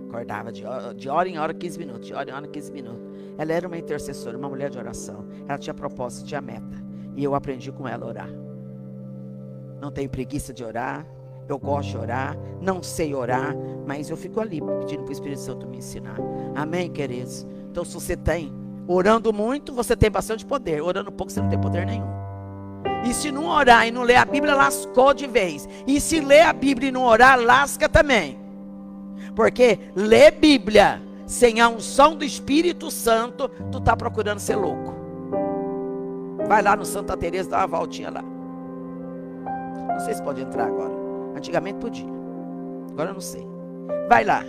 [0.07, 2.07] Acordava de hora, de hora em hora, 15 minutos.
[2.07, 3.01] De hora em hora, 15 minutos.
[3.37, 5.25] Ela era uma intercessora, uma mulher de oração.
[5.45, 6.81] Ela tinha propósito, tinha meta.
[7.17, 8.44] E eu aprendi com ela a orar.
[9.79, 11.05] Não tenho preguiça de orar.
[11.47, 12.37] Eu gosto de orar.
[12.61, 13.55] Não sei orar.
[13.85, 16.17] Mas eu fico ali pedindo para o Espírito Santo me ensinar.
[16.55, 17.45] Amém, queridos?
[17.69, 18.53] Então, se você tem
[18.87, 20.81] orando muito, você tem bastante poder.
[20.81, 22.07] Orando pouco, você não tem poder nenhum.
[23.03, 25.67] E se não orar e não ler a Bíblia, lascou de vez.
[25.85, 28.39] E se ler a Bíblia e não orar, lasca também.
[29.35, 34.93] Porque ler Bíblia sem a unção do Espírito Santo, tu está procurando ser louco.
[36.47, 38.23] Vai lá no Santa Teresa, dá uma voltinha lá.
[39.95, 40.91] Não sei se pode entrar agora.
[41.37, 42.05] Antigamente podia.
[42.91, 43.47] Agora eu não sei.
[44.09, 44.43] Vai lá.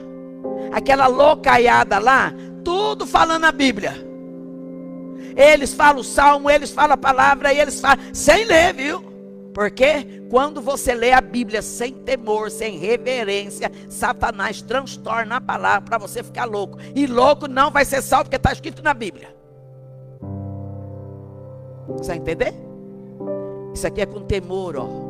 [0.72, 2.32] Aquela loucaiada lá,
[2.64, 3.94] tudo falando a Bíblia.
[5.36, 9.04] Eles falam o salmo, eles falam a palavra, e eles falam, sem ler, viu?
[9.54, 15.98] Porque quando você lê a Bíblia sem temor, sem reverência, Satanás transtorna a palavra para
[15.98, 16.76] você ficar louco.
[16.92, 19.28] E louco não vai ser salvo porque está escrito na Bíblia.
[21.88, 22.52] Você vai entender?
[23.72, 25.05] Isso aqui é com temor, ó.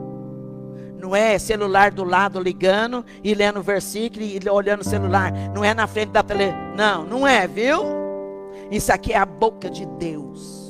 [0.99, 5.33] Não é celular do lado ligando e lendo versículo e olhando o celular.
[5.55, 6.53] Não é na frente da tele.
[6.77, 7.83] Não, não é, viu?
[8.71, 10.67] Isso aqui é a boca de Deus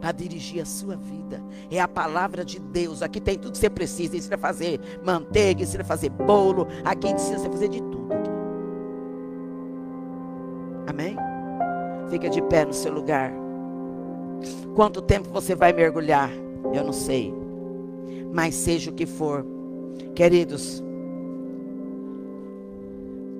[0.00, 1.42] para dirigir a sua vida.
[1.70, 3.02] É a palavra de Deus.
[3.02, 4.16] Aqui tem tudo que você precisa.
[4.16, 6.66] Ensina a fazer manteiga, ensina a fazer bolo.
[6.84, 8.14] Aqui ensina a fazer de tudo.
[8.14, 8.30] Aqui.
[10.86, 11.16] Amém?
[12.08, 13.32] Fica de pé no seu lugar.
[14.74, 16.30] Quanto tempo você vai mergulhar?
[16.72, 17.34] Eu não sei.
[18.32, 19.44] Mas seja o que for.
[20.14, 20.82] Queridos,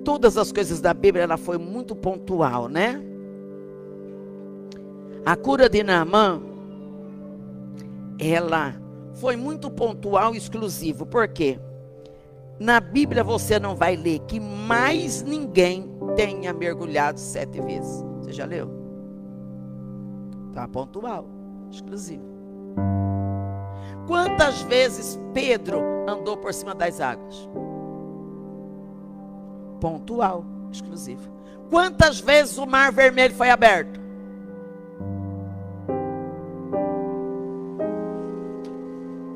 [0.03, 3.01] todas as coisas da Bíblia ela foi muito pontual, né?
[5.25, 6.41] A cura de Naamã
[8.19, 8.75] ela
[9.13, 11.05] foi muito pontual e exclusivo.
[11.05, 11.59] Por quê?
[12.59, 18.03] Na Bíblia você não vai ler que mais ninguém tenha mergulhado sete vezes.
[18.19, 18.69] Você já leu?
[20.53, 21.25] Tá pontual,
[21.71, 22.23] exclusivo.
[24.09, 27.47] Quantas vezes Pedro andou por cima das águas?
[29.79, 31.29] Pontual, exclusivo.
[31.69, 33.99] Quantas vezes o mar vermelho foi aberto?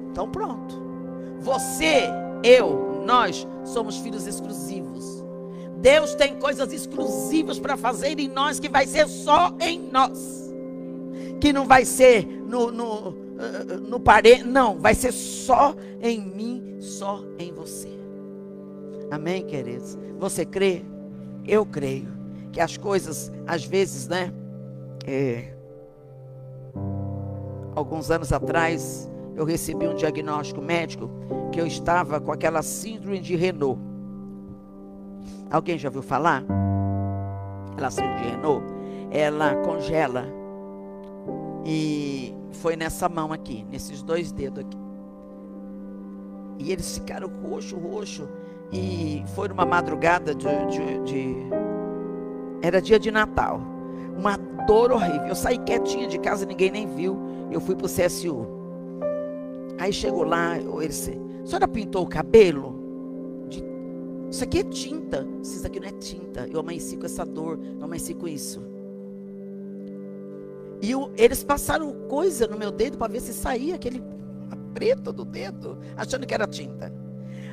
[0.10, 0.82] Então pronto.
[1.42, 2.10] Você,
[2.44, 5.24] eu, nós somos filhos exclusivos.
[5.78, 10.52] Deus tem coisas exclusivas para fazer em nós que vai ser só em nós.
[11.40, 13.23] Que não vai ser no, no,
[13.88, 17.90] no parede, não, vai ser só em mim, só em você.
[19.12, 19.98] Amém, queridos?
[20.20, 20.84] Você crê?
[21.46, 22.08] Eu creio
[22.52, 24.32] que as coisas, às vezes, né?
[25.06, 25.54] É,
[27.76, 31.10] alguns anos atrás, eu recebi um diagnóstico médico
[31.52, 33.80] que eu estava com aquela síndrome de Renault.
[35.52, 36.44] Alguém já ouviu falar?
[37.78, 38.66] Ela síndrome de Renault,
[39.12, 40.26] ela congela.
[41.66, 44.78] E foi nessa mão aqui, nesses dois dedos aqui.
[46.60, 48.28] E eles ficaram roxo, roxo.
[48.72, 51.36] E foi numa madrugada de, de, de
[52.62, 53.62] era dia de Natal.
[54.18, 55.28] Uma dor horrível.
[55.28, 57.18] Eu saí quietinha de casa, ninguém nem viu.
[57.52, 58.48] Eu fui para o CSU.
[59.78, 62.76] Aí chegou lá, ele disse, a senhora pintou o cabelo?
[63.50, 63.64] De...
[64.30, 65.28] Isso aqui é tinta.
[65.42, 66.48] Isso aqui não é tinta.
[66.52, 68.73] Eu amanheci com essa dor, eu amanheci com isso.
[70.84, 74.04] E eles passaram coisa no meu dedo para ver se saía aquele
[74.74, 76.94] preto do dedo, achando que era tinta.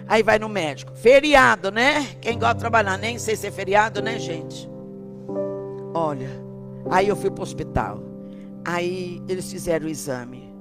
[0.08, 0.92] Aí vai no médico.
[0.96, 2.06] Feriado, né?
[2.20, 4.68] Quem gosta de trabalhar, nem sei se é feriado, né, gente?
[5.94, 6.28] Olha,
[6.90, 8.02] aí eu fui para o hospital.
[8.64, 10.52] Aí eles fizeram o exame.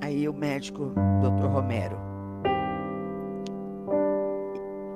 [0.00, 1.48] Aí o médico, Dr.
[1.48, 1.98] Romero,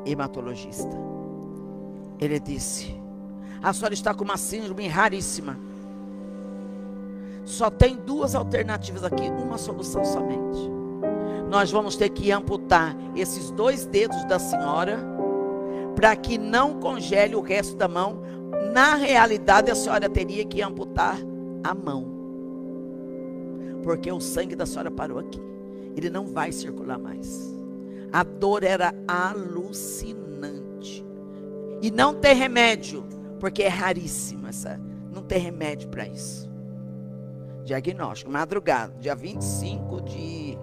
[0.05, 0.97] hematologista,
[2.21, 2.95] ele disse:
[3.61, 5.66] A senhora está com uma síndrome raríssima.
[7.47, 10.71] Só tem duas alternativas aqui, uma solução somente.
[11.49, 14.99] Nós vamos ter que amputar esses dois dedos da senhora
[15.95, 18.21] para que não congele o resto da mão.
[18.75, 21.17] Na realidade, a senhora teria que amputar
[21.65, 22.17] a mão
[23.87, 25.41] porque o sangue da senhora parou aqui.
[25.97, 27.55] Ele não vai circular mais.
[28.13, 31.07] A dor era alucinante.
[31.81, 33.07] E não tem remédio,
[33.39, 34.81] porque é raríssima essa.
[35.15, 36.46] Não tem remédio para isso.
[37.67, 40.57] Diagnóstico, madrugada, dia 25 de,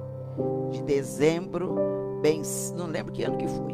[0.72, 1.76] de dezembro,
[2.22, 2.41] bem,
[2.78, 3.74] não lembro que ano que foi.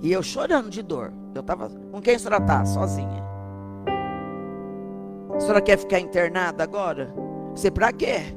[0.00, 1.12] E eu chorando de dor.
[1.34, 1.68] Eu estava.
[1.68, 2.64] Com quem a senhora está?
[2.64, 3.22] Sozinha.
[5.34, 7.14] A senhora quer ficar internada agora?
[7.54, 8.34] Você para quê?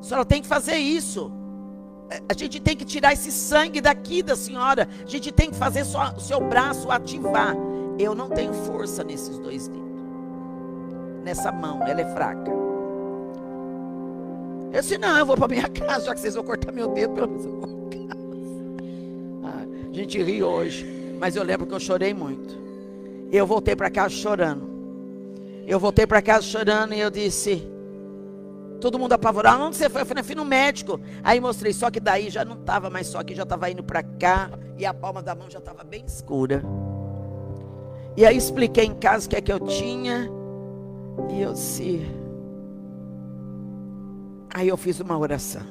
[0.00, 1.30] A senhora tem que fazer isso.
[2.10, 4.88] É, a gente tem que tirar esse sangue daqui da senhora.
[5.04, 7.54] A gente tem que fazer o seu braço ativar.
[7.96, 9.85] Eu não tenho força nesses dois dedos.
[11.26, 12.52] Nessa mão, ela é fraca.
[14.72, 17.14] Eu disse, não, eu vou para minha casa, já que vocês vão cortar meu dedo,
[17.14, 17.90] pelo menos eu vou.
[19.42, 20.86] Ah, a gente ri hoje,
[21.18, 22.56] mas eu lembro que eu chorei muito.
[23.32, 24.70] Eu voltei para casa chorando.
[25.66, 27.68] Eu voltei para casa chorando e eu disse,
[28.80, 30.02] todo mundo apavorado, onde você foi?
[30.02, 31.00] Eu falei, fui no médico.
[31.24, 34.04] Aí mostrei, só que daí já não estava mais só que já estava indo para
[34.04, 34.48] cá
[34.78, 36.62] e a palma da mão já estava bem escura.
[38.16, 40.35] E aí expliquei em casa o que é que eu tinha.
[41.30, 42.06] E eu disse.
[44.54, 45.62] Aí eu fiz uma oração.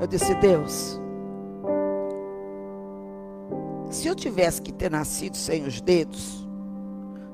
[0.00, 1.00] Eu disse, Deus,
[3.88, 6.46] se eu tivesse que ter nascido sem os dedos,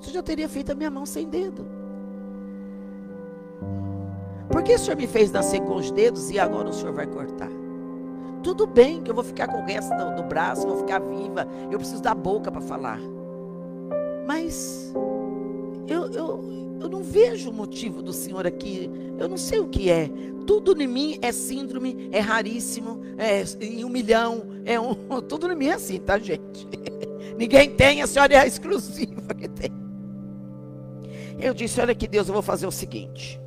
[0.00, 1.66] você já teria feito a minha mão sem dedo.
[4.50, 7.06] Por que o Senhor me fez nascer com os dedos e agora o Senhor vai
[7.06, 7.50] cortar?
[8.42, 11.46] Tudo bem que eu vou ficar com o resto do, do braço, vou ficar viva,
[11.70, 13.00] eu preciso da boca para falar.
[14.26, 14.92] Mas
[15.88, 19.90] eu, eu, eu não vejo o motivo do Senhor aqui, eu não sei o que
[19.90, 20.10] é.
[20.46, 24.94] Tudo em mim é síndrome, é raríssimo, é em um milhão, é um,
[25.28, 26.68] tudo em mim é assim, tá, gente?
[27.36, 29.70] Ninguém tem, a senhora é a exclusiva que tem.
[31.38, 33.40] Eu disse: Olha que Deus, eu vou fazer o seguinte.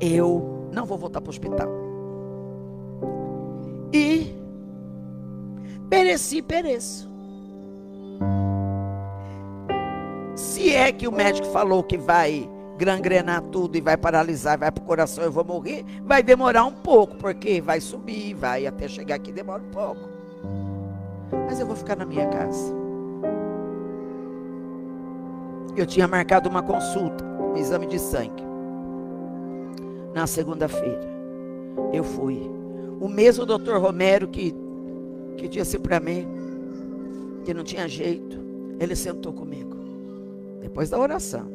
[0.00, 1.68] Eu não vou voltar para o hospital.
[3.92, 4.34] E
[5.90, 7.11] pereci, pereço.
[10.62, 12.48] Se é que o médico falou que vai
[12.78, 16.70] gangrenar tudo e vai paralisar, vai para o coração, eu vou morrer, vai demorar um
[16.70, 20.08] pouco, porque vai subir, vai até chegar aqui, demora um pouco.
[21.46, 22.72] Mas eu vou ficar na minha casa.
[25.76, 28.44] Eu tinha marcado uma consulta, um exame de sangue.
[30.14, 31.10] Na segunda-feira.
[31.92, 32.40] Eu fui.
[33.00, 34.54] O mesmo doutor Romero que,
[35.36, 36.24] que disse para mim
[37.44, 38.38] que não tinha jeito,
[38.78, 39.71] ele sentou comigo.
[40.62, 41.50] Depois da oração.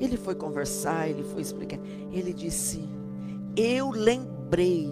[0.00, 1.78] Ele foi conversar, ele foi explicar.
[2.10, 2.82] Ele disse:
[3.56, 4.90] Eu lembrei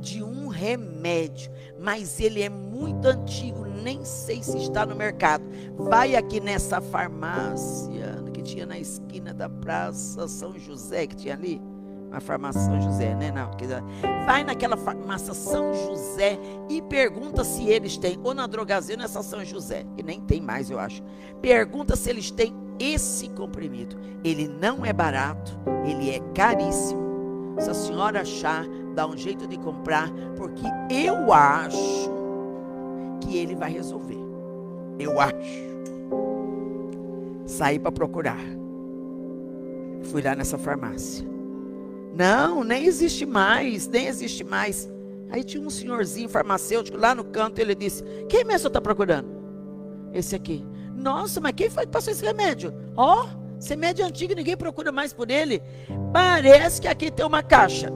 [0.00, 5.44] de um remédio, mas ele é muito antigo, nem sei se está no mercado.
[5.76, 11.60] Vai aqui nessa farmácia que tinha na esquina da Praça São José, que tinha ali.
[12.10, 13.30] A farmácia São José, né?
[13.30, 13.50] Não,
[14.24, 16.38] vai naquela farmácia São José
[16.68, 20.70] e pergunta se eles têm, ou na Drogazil nessa São José, que nem tem mais,
[20.70, 21.02] eu acho.
[21.40, 23.96] Pergunta se eles têm esse comprimido.
[24.24, 27.56] Ele não é barato, ele é caríssimo.
[27.58, 32.10] Se a senhora achar, dá um jeito de comprar, porque eu acho
[33.20, 34.18] que ele vai resolver.
[34.98, 35.68] Eu acho.
[37.46, 38.38] Saí para procurar.
[40.10, 41.37] Fui lá nessa farmácia.
[42.14, 44.90] Não, nem existe mais, nem existe mais.
[45.30, 49.28] Aí tinha um senhorzinho farmacêutico lá no canto, ele disse: Quem mesmo está procurando?
[50.12, 50.64] Esse aqui.
[50.94, 52.74] Nossa, mas quem foi que passou esse remédio?
[52.96, 55.62] Ó, oh, esse remédio é antigo, ninguém procura mais por ele.
[56.12, 57.92] Parece que aqui tem uma caixa.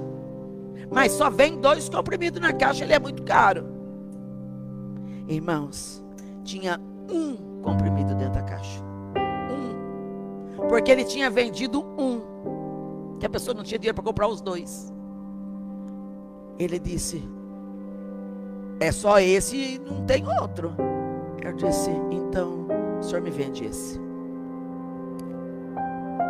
[0.91, 3.67] Mas só vem dois comprimidos na caixa, ele é muito caro.
[5.27, 6.05] Irmãos,
[6.45, 6.79] tinha
[7.11, 8.83] um comprimido dentro da caixa.
[9.51, 10.69] Um.
[10.69, 12.21] Porque ele tinha vendido um
[13.23, 14.93] que a pessoa não tinha dinheiro para comprar os dois.
[16.59, 17.23] Ele disse:
[18.81, 20.75] É só esse e não tem outro.
[21.41, 22.67] Eu disse: Então,
[22.99, 23.97] o senhor me vende esse.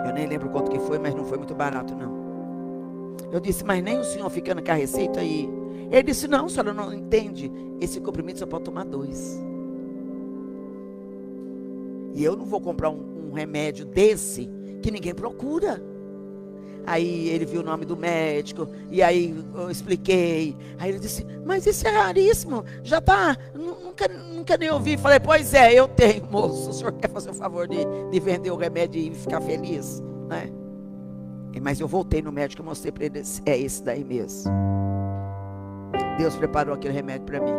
[0.05, 3.17] Eu nem lembro quanto que foi, mas não foi muito barato, não.
[3.33, 5.49] Eu disse: Mas nem o senhor ficando com a receita aí.
[5.91, 7.51] Ele disse: Não, senhora não entende.
[7.81, 9.43] Esse comprimido só pode tomar dois.
[12.13, 14.47] E eu não vou comprar um, um remédio desse
[14.83, 15.92] que ninguém procura.
[16.87, 20.57] Aí ele viu o nome do médico, e aí eu expliquei.
[20.79, 24.97] Aí ele disse: Mas isso é raríssimo, já tá, nunca, nunca nem ouvi.
[24.97, 26.71] Falei: Pois é, eu tenho, moço.
[26.71, 27.79] O senhor quer fazer o favor de,
[28.11, 30.03] de vender o remédio e ficar feliz?
[30.29, 30.51] Né?
[31.61, 34.51] Mas eu voltei no médico e mostrei para ele: É esse daí mesmo.
[36.19, 37.55] Deus preparou aquele remédio para mim.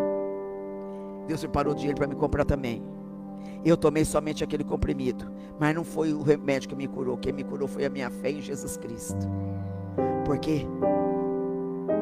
[1.28, 2.84] Deus preparou dinheiro para me comprar também.
[3.66, 7.18] Eu tomei somente aquele comprimido, mas não foi o remédio que me curou.
[7.18, 9.28] Quem me curou foi a minha fé em Jesus Cristo.
[10.26, 10.66] Porque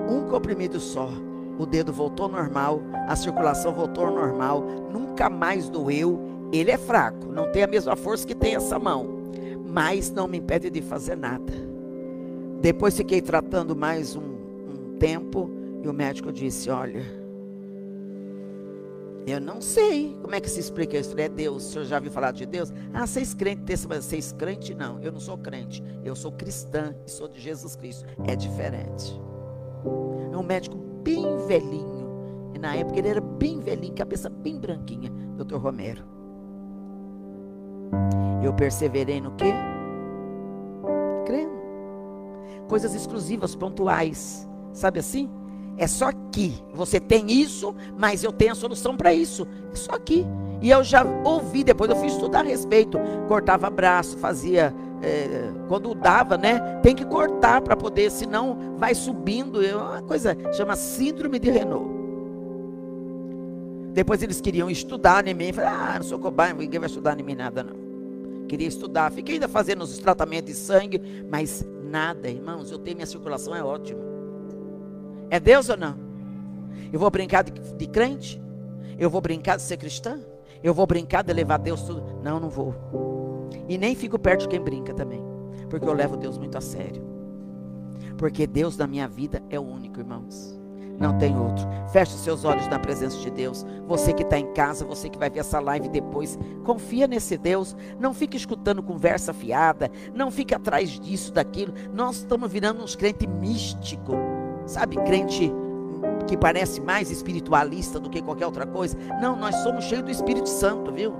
[0.09, 1.09] um comprimido só,
[1.57, 4.61] o dedo voltou normal, a circulação voltou ao normal,
[4.91, 6.19] nunca mais doeu.
[6.51, 9.07] Ele é fraco, não tem a mesma força que tem essa mão,
[9.65, 11.53] mas não me impede de fazer nada.
[12.59, 15.49] Depois fiquei tratando mais um, um tempo
[15.81, 17.20] e o médico disse: Olha,
[19.25, 21.17] eu não sei como é que se explica isso.
[21.19, 21.65] É Deus.
[21.65, 22.73] O senhor já ouviu falar de Deus?
[22.93, 24.99] Ah, vocês crentes, mas vocês crente não.
[24.99, 25.83] Eu não sou crente.
[26.03, 28.05] Eu sou cristã e sou de Jesus Cristo.
[28.25, 29.19] É diferente.
[30.31, 32.01] É um médico bem velhinho.
[32.59, 36.03] na época ele era bem velhinho, cabeça bem branquinha, doutor Romero.
[38.43, 39.51] Eu perseverei no quê?
[41.25, 41.59] Crendo.
[42.67, 44.47] Coisas exclusivas, pontuais.
[44.73, 45.29] Sabe assim?
[45.77, 46.61] É só aqui.
[46.73, 49.47] Você tem isso, mas eu tenho a solução para isso.
[49.71, 50.25] É só aqui.
[50.61, 52.99] E eu já ouvi, depois eu fui estudar a respeito.
[53.27, 54.73] Cortava braço, fazia.
[55.01, 56.79] É, quando dava, né?
[56.83, 59.65] Tem que cortar para poder, senão vai subindo.
[59.65, 61.89] É uma coisa chama síndrome de Renault.
[63.93, 65.51] Depois eles queriam estudar em mim.
[65.51, 67.81] Falei, ah, não sou cobaia, ninguém vai estudar em mim nada, não.
[68.47, 69.11] Queria estudar.
[69.11, 72.71] Fiquei ainda fazendo os tratamentos de sangue, mas nada, irmãos.
[72.71, 74.10] Eu tenho minha circulação, é ótimo.
[75.31, 75.95] É Deus ou não?
[76.91, 78.39] Eu vou brincar de, de crente?
[78.99, 80.19] Eu vou brincar de ser cristã?
[80.61, 82.19] Eu vou brincar de levar Deus tudo.
[82.21, 82.75] Não, não vou.
[83.69, 85.23] E nem fico perto de quem brinca também.
[85.69, 87.01] Porque eu levo Deus muito a sério.
[88.17, 90.59] Porque Deus na minha vida é o único, irmãos.
[90.99, 91.65] Não tem outro.
[91.93, 93.65] Feche os seus olhos na presença de Deus.
[93.87, 97.73] Você que está em casa, você que vai ver essa live depois, confia nesse Deus.
[97.97, 99.89] Não fique escutando conversa fiada.
[100.13, 101.73] Não fique atrás disso, daquilo.
[101.93, 104.40] Nós estamos virando uns crentes místicos.
[104.71, 105.51] Sabe, crente
[106.29, 108.97] que parece mais espiritualista do que qualquer outra coisa.
[109.21, 111.11] Não, nós somos cheios do Espírito Santo, viu?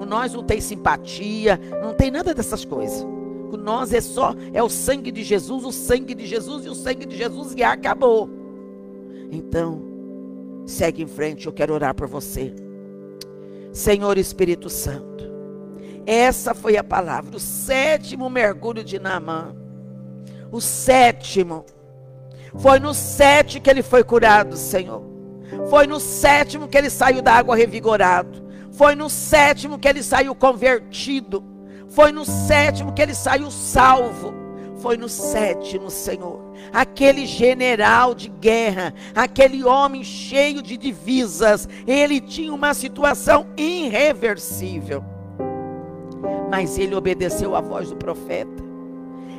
[0.00, 3.06] O nós não tem simpatia, não tem nada dessas coisas.
[3.52, 6.74] O nós é só, é o sangue de Jesus, o sangue de Jesus e o
[6.74, 8.28] sangue de Jesus e acabou.
[9.30, 9.80] Então,
[10.66, 12.52] segue em frente, eu quero orar por você.
[13.72, 15.30] Senhor Espírito Santo,
[16.04, 19.54] essa foi a palavra, o sétimo mergulho de Naamã.
[20.50, 21.64] O sétimo.
[22.56, 25.02] Foi no sete que ele foi curado, Senhor.
[25.68, 28.42] Foi no sétimo que ele saiu da água revigorado.
[28.72, 31.44] Foi no sétimo que ele saiu convertido.
[31.88, 34.32] Foi no sétimo que ele saiu salvo.
[34.76, 36.40] Foi no sétimo, Senhor.
[36.72, 45.04] Aquele general de guerra, aquele homem cheio de divisas, ele tinha uma situação irreversível.
[46.50, 48.62] Mas ele obedeceu à voz do profeta.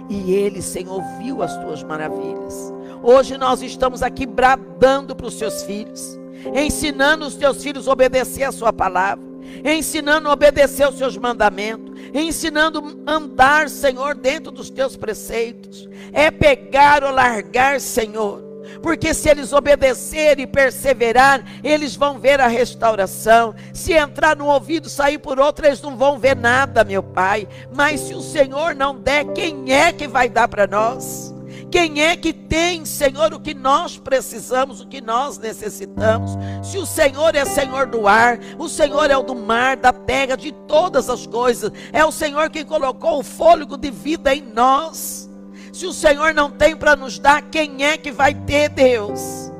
[0.10, 2.72] E ele, Senhor, viu as tuas maravilhas.
[3.04, 6.20] Hoje nós estamos aqui bradando para os seus filhos,
[6.54, 9.24] ensinando os teus filhos a obedecer a sua palavra,
[9.66, 15.90] ensinando a obedecer os seus mandamentos, ensinando a andar, Senhor, dentro dos teus preceitos.
[16.14, 22.48] É pegar ou largar, Senhor porque se eles obedecerem e perseverar, eles vão ver a
[22.48, 23.54] restauração.
[23.74, 27.48] Se entrar no ouvido, sair por outro, eles não vão ver nada, meu Pai.
[27.74, 31.34] Mas se o Senhor não der, quem é que vai dar para nós?
[31.72, 36.32] Quem é que tem, Senhor, o que nós precisamos, o que nós necessitamos?
[36.62, 40.36] Se o Senhor é Senhor do ar, o Senhor é o do mar, da terra,
[40.36, 45.30] de todas as coisas, é o Senhor que colocou o fôlego de vida em nós.
[45.72, 49.51] Se o Senhor não tem para nos dar, quem é que vai ter, Deus?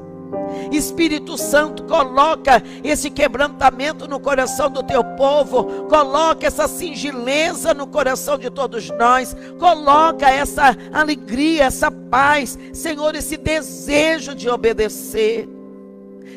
[0.72, 8.38] Espírito Santo, coloca esse quebrantamento no coração do teu povo, coloca essa singeleza no coração
[8.38, 15.48] de todos nós, coloca essa alegria, essa paz, Senhor, esse desejo de obedecer.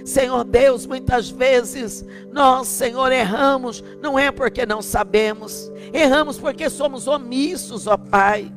[0.05, 7.07] Senhor Deus, muitas vezes nós, Senhor, erramos, não é porque não sabemos, erramos porque somos
[7.07, 8.53] omissos, ó Pai.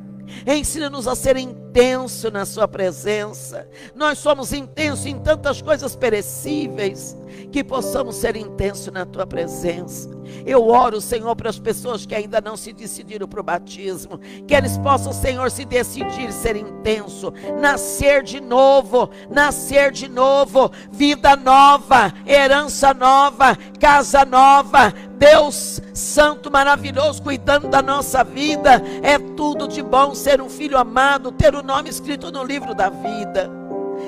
[0.46, 1.36] Ensina-nos a ser
[1.78, 3.68] intenso na Sua presença.
[3.94, 7.16] Nós somos intensos em tantas coisas perecíveis
[7.52, 10.10] que possamos ser intensos na Tua presença.
[10.44, 14.54] Eu oro, Senhor, para as pessoas que ainda não se decidiram para o batismo, que
[14.54, 22.12] eles possam, Senhor, se decidir ser intenso, nascer de novo, nascer de novo, vida nova,
[22.26, 28.80] herança nova, casa nova, Deus Santo, maravilhoso, cuidando da nossa vida.
[29.02, 32.88] É tudo de bom ser um filho amado, ter o nome escrito no livro da
[32.88, 33.50] vida.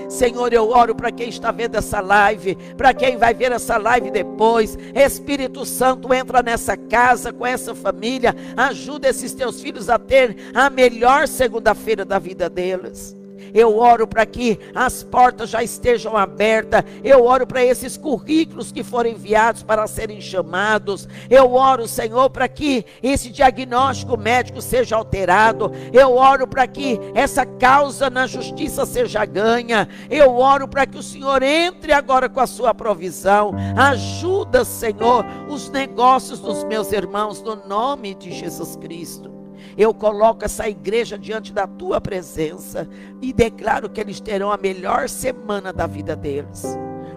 [0.09, 4.11] Senhor, eu oro para quem está vendo essa live, para quem vai ver essa live
[4.11, 4.79] depois.
[4.95, 10.71] Espírito Santo, entra nessa casa com essa família, ajuda esses teus filhos a ter a
[10.71, 13.20] melhor segunda-feira da vida deles.
[13.55, 16.85] Eu oro para que as portas já estejam abertas.
[17.03, 21.09] Eu oro para esses currículos que foram enviados para serem chamados.
[21.29, 25.73] Eu oro, Senhor, para que esse diagnóstico médico seja alterado.
[25.93, 29.89] Eu oro para que essa causa na justiça seja ganha.
[30.09, 33.53] Eu oro para que o Senhor entre agora com a sua provisão.
[33.77, 39.40] Ajuda, Senhor, os negócios dos meus irmãos no nome de Jesus Cristo.
[39.77, 42.89] Eu coloco essa igreja diante da tua presença
[43.21, 46.65] e declaro que eles terão a melhor semana da vida deles.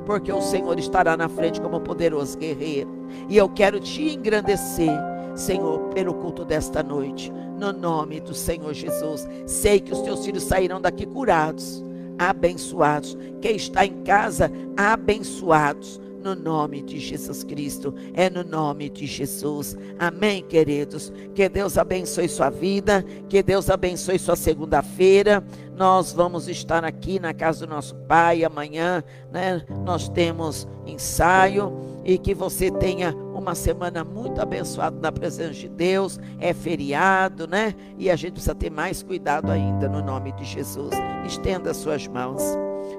[0.05, 2.89] Porque o Senhor estará na frente como poderoso guerreiro.
[3.29, 4.91] E eu quero te engrandecer,
[5.35, 7.31] Senhor, pelo culto desta noite.
[7.57, 9.27] No nome do Senhor Jesus.
[9.45, 11.83] Sei que os teus filhos sairão daqui curados
[12.17, 13.17] abençoados.
[13.41, 17.93] Quem está em casa, abençoados no nome de Jesus Cristo.
[18.13, 19.77] É no nome de Jesus.
[19.99, 21.11] Amém, queridos.
[21.35, 23.03] Que Deus abençoe sua vida.
[23.27, 25.43] Que Deus abençoe sua segunda-feira.
[25.75, 29.65] Nós vamos estar aqui na casa do nosso Pai amanhã, né?
[29.83, 31.73] Nós temos ensaio
[32.05, 36.19] e que você tenha uma semana muito abençoada na presença de Deus.
[36.39, 37.75] É feriado, né?
[37.97, 40.91] E a gente precisa ter mais cuidado ainda no nome de Jesus.
[41.25, 42.41] Estenda suas mãos.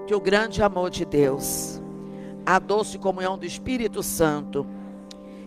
[0.06, 1.80] Que o grande amor de Deus
[2.44, 4.66] a doce comunhão do Espírito Santo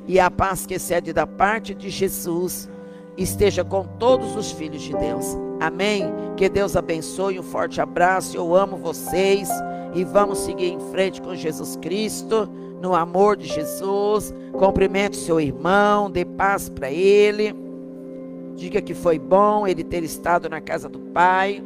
[0.08, 2.70] e a paz que excede da parte de Jesus
[3.18, 5.26] esteja com todos os filhos de Deus.
[5.60, 6.06] Amém.
[6.38, 7.40] Que Deus abençoe.
[7.40, 8.38] Um forte abraço.
[8.38, 9.50] Eu amo vocês
[9.94, 12.48] e vamos seguir em frente com Jesus Cristo,
[12.82, 14.34] no amor de Jesus.
[14.54, 17.56] Cumprimente seu irmão, dê paz para ele.
[18.56, 21.64] Diga que foi bom ele ter estado na casa do Pai.